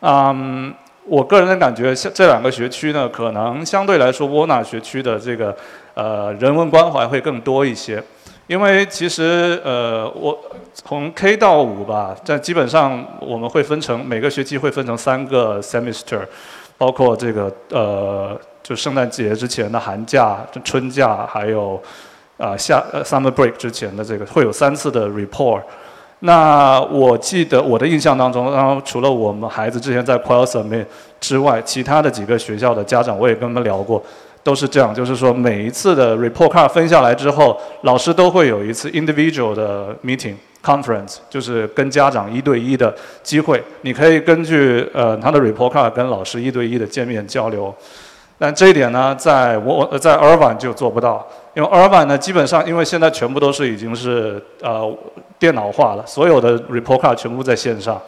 [0.00, 0.74] 嗯，
[1.04, 5.54] 我个人的感觉，像这两个学区呢，可能相对来说，沃纳学区的这个
[5.92, 8.02] 呃人文关怀会更多一些，
[8.46, 10.38] 因为其实呃我
[10.72, 16.20] 从 K 到五吧，这基本上我们会分成每个学期会分成三个 semester，
[16.78, 18.40] 包括这个呃。
[18.64, 21.78] 就圣诞节之前的寒假、春假，还有
[22.38, 25.60] 啊夏呃 summer break 之前的这个，会有三次的 report。
[26.20, 30.82] 那我记得我的印象当中，然后除了我们孩子之前在 Qualcomm
[31.20, 34.02] 之外，其他的几个学校的家长我也跟他们聊过，
[34.42, 47.74] 都是这样，就是说每一次的 report card 分下来之后，老师都会有一次 individual 的 meeting conference，就是跟家长一对一的机会，你可以根据呃他的 report card 跟老师一对一的见面交流。
[48.36, 54.92] 但这一点呢，在我在 Irvine 就做不到，因为 Irvine 呢，基本上因为现在全部都是已经是呃
[55.38, 58.00] 电脑化了，所有的 report card 全部在线上，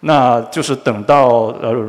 [0.00, 1.28] 那就是等到
[1.62, 1.88] 呃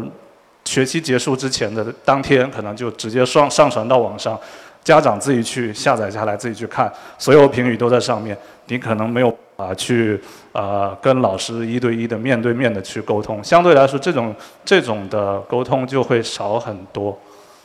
[0.66, 4.40] 学期结束之前的当天，可能就直接上上传到网上，
[4.84, 8.38] 家长自己去下载下来，自己去看，所有评语都在上面，
[8.68, 10.20] 你可能没有啊去
[10.52, 14.36] 呃跟老师一对一的面对面的去沟通，相对来说这种
[14.66, 17.18] 这种的沟通就会少很多。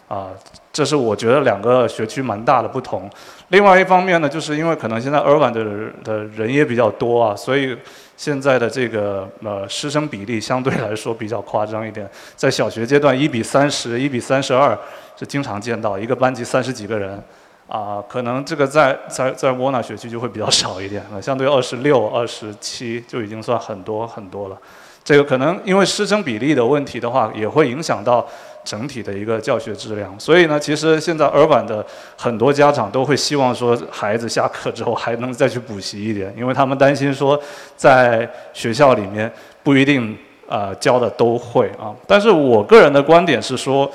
[0.09, 0.29] 啊，
[0.73, 3.11] 这是我觉得两个学区蛮大的不同。
[3.49, 5.65] 另外一方面呢，就是因为可能现在尔湾的
[6.05, 7.77] 的人也比较多啊，所以
[8.17, 12.09] 现在的这个呃师生比例相对来说比较夸张一点。
[12.37, 14.79] 在小学阶段，一比三十一比三十二
[15.17, 17.21] 是经常见到，一个班级三十几个人，
[17.69, 24.57] 啊，可能这个在在在沃纳学区就会比较少一点，相对二十六、二十七就已经算很多很多了。
[25.05, 28.27] 这个可能因为师生比例的问题的话，也会影响到。
[28.67, 31.87] 整体的一个教学质量，所以呢，其实现在尔版的
[32.17, 37.41] 很多家长都会希望说，孩子下课之后还能再去补习一点，因为他们担心说，
[37.77, 41.95] 在学校里面不一定呃教的都会啊。
[42.09, 43.89] 但是我个人的观点是说，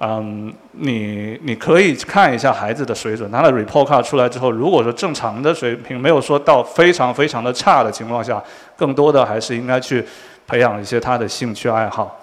[0.00, 8.40] 嗯，你你可以看一下孩子的水准，他的 report card 出来之后，如果说正常的水平没有说到非常非常的差的情况下，
[8.76, 10.04] 更多的还是应该去
[10.46, 12.16] 培养一些他的兴趣爱好。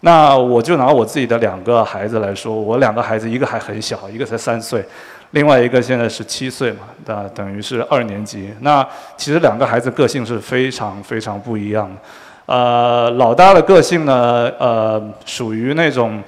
[0.00, 4.84] 那我就拿我自己的两个孩子来说，我两个孩子一个还很小，一个才三岁，
[5.32, 8.50] 另外一个现在是七岁嘛，那等于是二年级。
[8.60, 8.84] 那
[9.16, 12.00] 其实两个孩子个性是非常非常不一样的。
[12.46, 16.20] 呃，老大的个性呢，呃，属于那种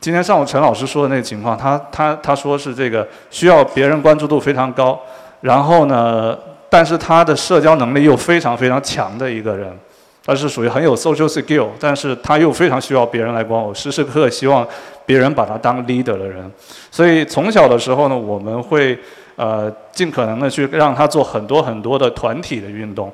[0.00, 4.98] 今天上午陈老师说的那个情况，他他他说是这个需要别人关注度非常高，
[5.40, 6.38] 然后呢，
[6.70, 9.76] 但是他的社交能力又非常非常强的一个人。
[10.24, 14.66] 他是属于很有 social skill，但是他又非常需要别人来管我，时时刻刻希望
[15.06, 16.48] 别人把他当 leader 的人。
[16.90, 18.96] 所以从小的时候呢，我们会
[19.36, 23.10] 呃尽可能的去让他做很多很多的团体的运动，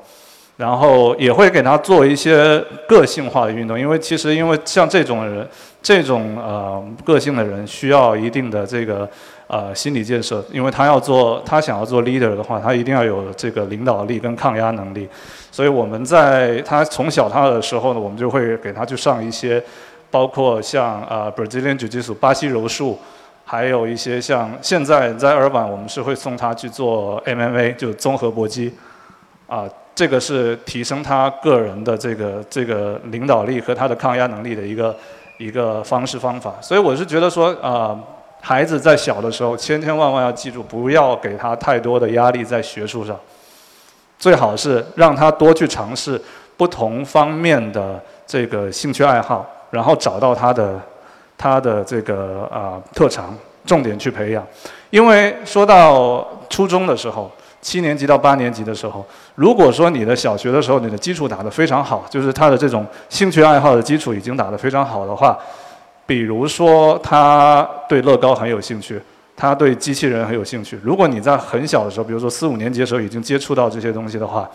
[0.56, 3.78] 然后也会给他做一些个性化的运动。
[3.78, 5.48] 因为其实因为像这种人，
[5.82, 9.08] 这种呃个性的人需要一定的这个
[9.46, 15.08] 呃心理建设，因为他要做他想要做 leader 的话，他一定要有这个领导力跟抗压能力。
[15.50, 19.62] 所以我们在他从小他的时候呢，我们就会给他去上一些，
[20.10, 22.98] 包括像呃 Brazilian Jiu-Jitsu 巴西柔术，
[23.44, 28.72] 还有一些像现在在尔板我们是会送他去做 MMA，就综合搏击，
[29.46, 29.64] 啊，
[29.94, 34.96] 这个是提升他个人的这个这个领导力和他的抗压能力的一个
[35.38, 36.54] 一个方式方法。
[36.60, 37.96] 所以我是觉得说啊，
[38.40, 43.18] 孩子在小的时候千千万万要记住，不要给他太多的压力在学术上。
[44.18, 46.20] 最好是让他多去尝试
[46.56, 50.80] 不同方面的这个兴趣爱好，然后找到他的
[51.36, 53.36] 他的这个啊特长，
[53.66, 54.46] 重点去培养。
[54.90, 57.30] 因为说到初中的时候，
[57.64, 59.02] 七年级到八年级的时候，
[59.34, 65.38] 如果说你的小学的时候你的基础打得非常好，就是他的这种兴趣爱好的基础已经打得非常好的话，
[66.04, 69.00] 比如说他对乐高很有兴趣。
[69.36, 70.78] 他对机器人很有兴趣。
[70.80, 74.48] 如果你在很小的时候，比如说四五年级的时候已经接触到这些东西的话，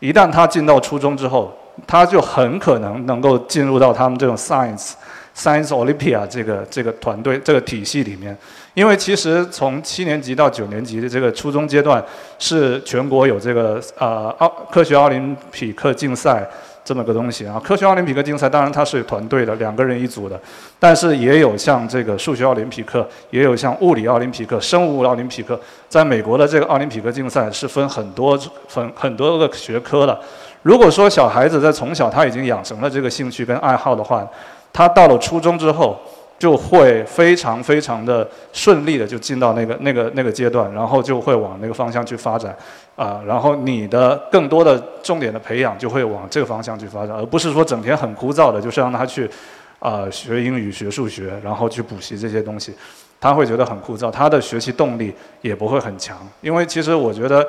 [0.00, 1.56] 一旦他进到初中之后，
[1.86, 4.94] 他就很可能能够进入到他们这种 science
[5.36, 8.36] science Olympia 这个这个团队这个体系里面。
[8.74, 12.04] 因为其实从七年级到九年级的这个初中阶段，
[12.38, 16.46] 是全国有这个呃奥科学奥林匹克竞赛。
[16.84, 20.38] 这么个东西啊，科学奥林匹克竞赛当然它是有团队的，两个人一组的，
[20.78, 25.58] 但是也有像这个数学奥林匹克，也有像物理奥林匹克、生物奥林匹克。
[25.88, 30.20] 在美国的这个奥林匹克竞赛是分很多分很多个学科的。
[30.60, 34.22] 如果说小孩子在从小他已经养成了这个兴趣跟爱好的话，
[34.70, 35.98] 他到了初中之后。
[36.36, 42.54] 就会非常非常的顺利的就进到那个那个那个阶段，然后就会往那个方向去发展，
[42.96, 49.30] 啊，然后你的更多的重点的培养就会往这个方向去发展，而不是说整天很枯燥的，就是让他去，
[49.78, 52.74] 啊，学英语、学数学，然后去补习这些东西，
[53.20, 56.18] 他会觉得很枯燥，他的学习动力也不会很强。
[56.42, 57.46] 因为其实我觉得，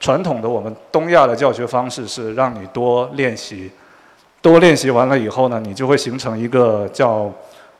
[0.00, 3.70] 传统的我们东亚的教学方式是让你多练习，
[4.40, 7.30] 多练习完了以后呢，你就会形成一个叫。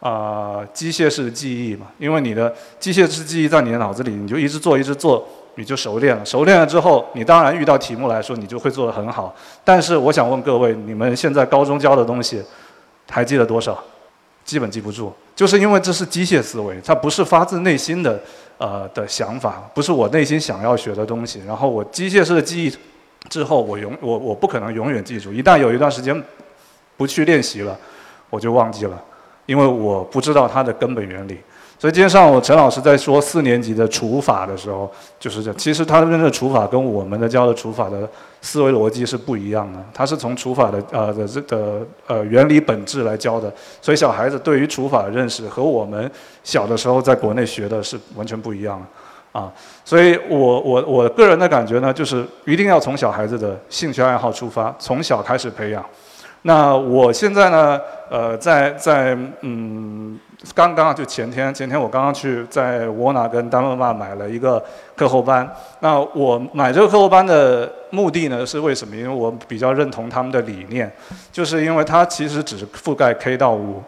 [0.03, 5.25] 啊，机械式记忆嘛，因为你的机械式记忆在你的脑子里，你就一直做，一直做，
[5.55, 6.25] 你就熟练了。
[6.25, 9.33] 熟练了之后，你当然遇到题目来说，你就会做得很好。
[9.63, 12.43] 但是我想问各位，你们现在高中教的东西，
[13.09, 13.81] 还记得多少？
[14.45, 18.21] 基本记不住，就是因为这是机械思维，它不是发自内心的
[18.59, 21.41] 呃的想法，不是我内心想要学的东西。
[21.47, 22.77] 然后我机械式的记忆
[23.29, 25.33] 之后，我永我我不可能永远记住。
[25.33, 26.21] 一旦有一段时间
[26.97, 27.79] 不去练习了，
[28.31, 29.01] 我就忘记了。
[29.47, 31.39] 因为我不知道它的根本原理，
[31.79, 35.53] 所以今天上午陈老师在说四年级的除法的时候，就是这。
[35.55, 38.09] 其实他们的除法跟我们的教的除法的
[38.41, 43.53] 思维逻辑是不一样的，他是从除法的呃的这的呃原理本质来教的。
[43.81, 46.11] 所以小孩子对于除法的认识和我们
[46.45, 49.53] 小的时候在国内学的是完全不一样的啊。
[49.85, 55.85] 所以我我我个人的感觉呢，就是一定要从小孩子的兴趣爱好出发，从小开始培养。
[56.43, 57.81] 那我现在呢？
[58.11, 60.21] 呃，在在嗯，
[60.55, 64.63] 刚刚就前天，前天我刚刚去在沃纳跟丹麦玛买了一个
[64.95, 65.51] 课后班。
[65.81, 68.95] 那我买这个课后班的目的呢，是为什么？
[68.95, 70.93] 因为我比较认同他们的理念，
[71.33, 73.83] 就是因为它其实只覆盖 K 到五，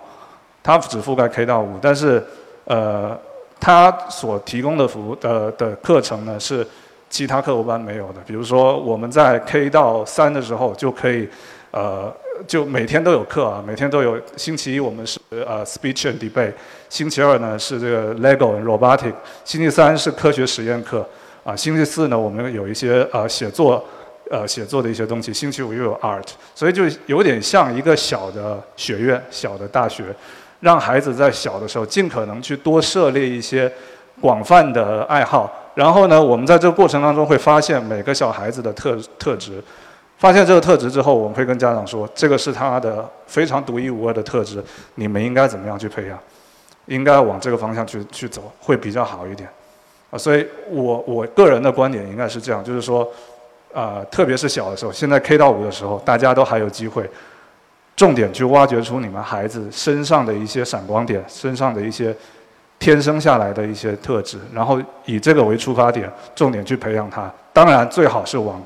[0.62, 2.24] 它只覆盖 K 到五，但是
[2.64, 3.14] 呃，
[3.60, 6.66] 它所提供的服务的的课程呢，是
[7.10, 8.20] 其他课后班没有的。
[8.24, 11.28] 比如说我们在 K 到三的时候就可以
[11.72, 12.10] 呃。
[12.46, 14.20] 就每天都有课啊，每天都有。
[14.36, 16.52] 星期一我们是呃 speech and debate，
[16.88, 19.12] 星期二呢是这个 Lego and robotic，
[19.44, 21.06] 星期三是科学实验课，
[21.44, 23.84] 啊，星期四呢我们有一些呃写作，
[24.30, 30.04] 呃写作的一些东西，星期五又有 art，所以就有点像一个小的学院、小的大学，
[30.60, 33.70] 让孩子在小的时候尽可能去多涉猎一些
[34.20, 35.70] 广泛的爱好。
[35.74, 39.60] 然后呢，我们在这个过程当中会发现每个小孩子的特特质，
[40.24, 44.64] 发现这个特质之后，我们会跟家长说，这个是他的非常独一无二的特质，
[44.94, 46.18] 你们应该怎么样去培养，
[46.86, 49.46] 应该往这个方向去去走，会比较好一点。
[50.10, 53.06] 啊，所以我我个人的观点应该是这样，就是说，
[53.74, 57.06] 啊，特别是小的时候，现在 K 到五的时候，大家都还有机会，
[57.94, 62.16] 重点去挖掘出你们孩子身上的一些闪光点，身上的一些
[62.78, 67.30] 天生下来的一些特质，然后以这个为出发点，重点去培养他。
[67.52, 68.58] 当然，最好是往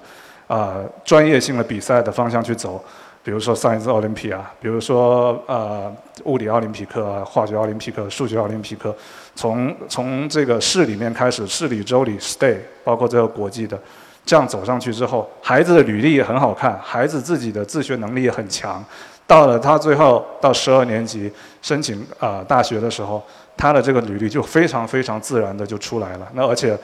[0.48, 2.84] 啊专业性的比赛的方向去走。
[3.20, 5.94] 比如说上一次奥林匹亚，比如说呃
[6.24, 8.94] 物理奥林匹克、化学奥林匹克、数学奥林匹克，
[9.34, 13.78] 从从这个市里面开始，市里、州里、state，包括这个国际的，
[14.24, 18.82] 这样走上去之后，孩子的履历也很好看，孩子自己的自学能力也很强。
[19.26, 21.30] 到了他最后到十二年级
[21.60, 23.22] 申请啊大学的时候，
[23.58, 26.26] 他的这个履历就非常非常自然的就出来了。
[26.32, 26.78] 那而且。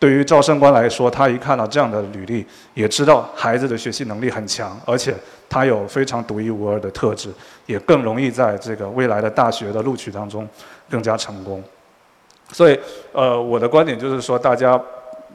[0.00, 5.14] 对于招生官来说，他一看到这样的履历，也知道孩子的学习能力很强，而且
[5.46, 7.30] 他有非常独一无二的特质，
[7.66, 10.48] 也更容易在这个未来的大学的录取当中
[10.88, 11.62] 更加成功。
[12.50, 12.80] 所以，
[13.12, 14.80] 呃，我的观点就是说，大家，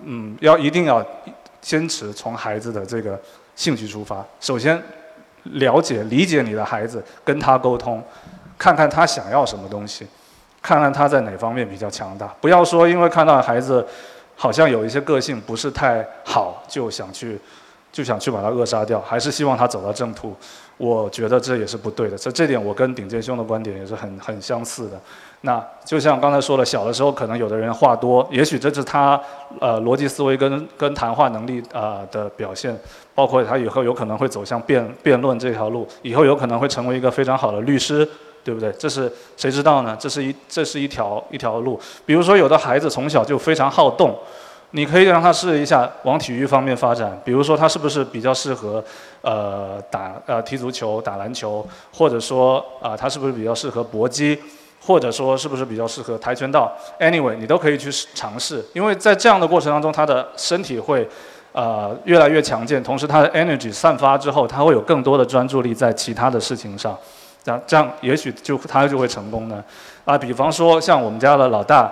[0.03, 1.05] 嗯，要一定要
[1.61, 3.19] 坚持从孩子的这个
[3.55, 4.81] 兴趣出发，首先
[5.43, 8.03] 了解、理解你的孩子，跟他沟通，
[8.57, 10.07] 看看他想要什么东西，
[10.59, 13.85] 看看他在哪方面比较强大，不要说因为看到孩子。
[14.35, 17.39] 好像有一些个性不是太好，就想去，
[17.91, 20.35] 就想去把他扼杀掉，还是希望他走到正途。
[20.77, 22.17] 我觉得这也是不对的。
[22.17, 24.99] 这这点我跟顶尖兄的观点也是很很相似的。
[25.39, 29.17] 那就像刚才说的，小的时候可能有的人话多，也许这是他
[29.61, 32.77] 呃逻辑思维跟跟谈话能力啊的表现，
[33.13, 38.05] 包括他以后有可能会走向辩辩论这条路，以后有可能会成为一个非常好的律师。
[38.45, 38.71] 对不对？
[38.73, 39.97] 这是谁知道呢？
[39.99, 41.77] 这是一这是一条一条路。
[42.05, 44.15] 比如说，有的孩子从小就非常好动，
[44.69, 47.19] 你可以让他试一下往体育方面发展。
[47.25, 48.83] 比如说，他是不是比较适合
[49.23, 54.39] 呃打呃踢足球、打篮球，或者说啊他是不是比较适合搏击，
[54.79, 61.09] 或者说是不是比较适合跆拳道？Anyway，你都可以去尝试，因为在这样的过程当中，他的身体会
[61.53, 66.95] 呃越来越强健，同时他的 energy 散发之后，他会有更多的专注力在其他的事情上。
[67.45, 69.63] 这样，这样也许就他就会成功呢。
[70.03, 71.91] 啊，比方说像我们家的老大，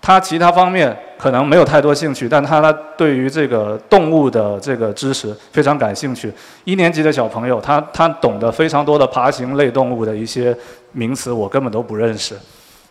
[0.00, 6.32] 他其他方面可能没有太多兴趣，但他对于这个动物的这个知识非常感兴趣。
[6.62, 10.56] 一年级的小朋友，他他懂得非常多的爬行类动物的一些
[10.92, 12.36] 名词，我根本都不认识。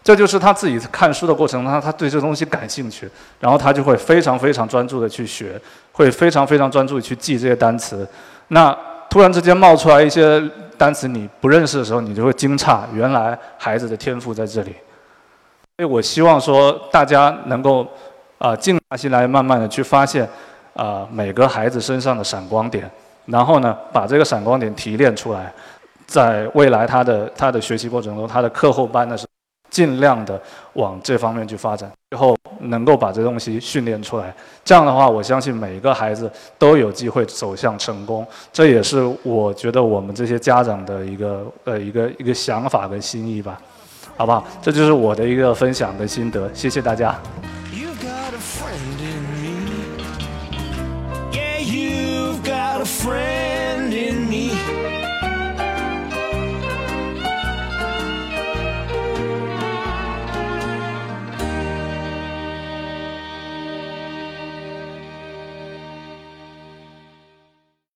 [0.04, 5.60] 这就是他自己看书的过程，他他对这东西感兴趣，然后他就会非常非常专注的去学，
[5.94, 8.06] 会非常非常专注的去记这些单词。
[8.50, 8.78] 那
[9.10, 10.44] 突然之间冒出来一些。
[10.78, 14.76] 单词你不认识的时候，你就会惊诧，原来孩子的天赋在这里。
[15.78, 17.86] 所以我希望说，大家能够
[18.38, 20.28] 啊静下心来，慢慢的去发现
[20.74, 22.90] 啊每个孩子身上的闪光点，
[23.26, 25.52] 然后呢把这个闪光点提炼出来，
[26.06, 29.35] 在未来他的他的学习过程中，他的课后班的时候。
[29.76, 30.42] 尽量的
[30.76, 34.34] 往这方面去发展，最后能够把这东西训练出来。
[34.64, 38.26] 这样的话，我相信每一个孩子都有机会走向成功。
[38.54, 43.60] 这也是我觉得我们这些家长的一个呃一个一个想法跟心意吧，
[44.16, 44.46] 好不好？
[44.62, 47.20] 这就是我的一个分享跟心得，谢谢大家。
[52.86, 55.05] friend in me yeah,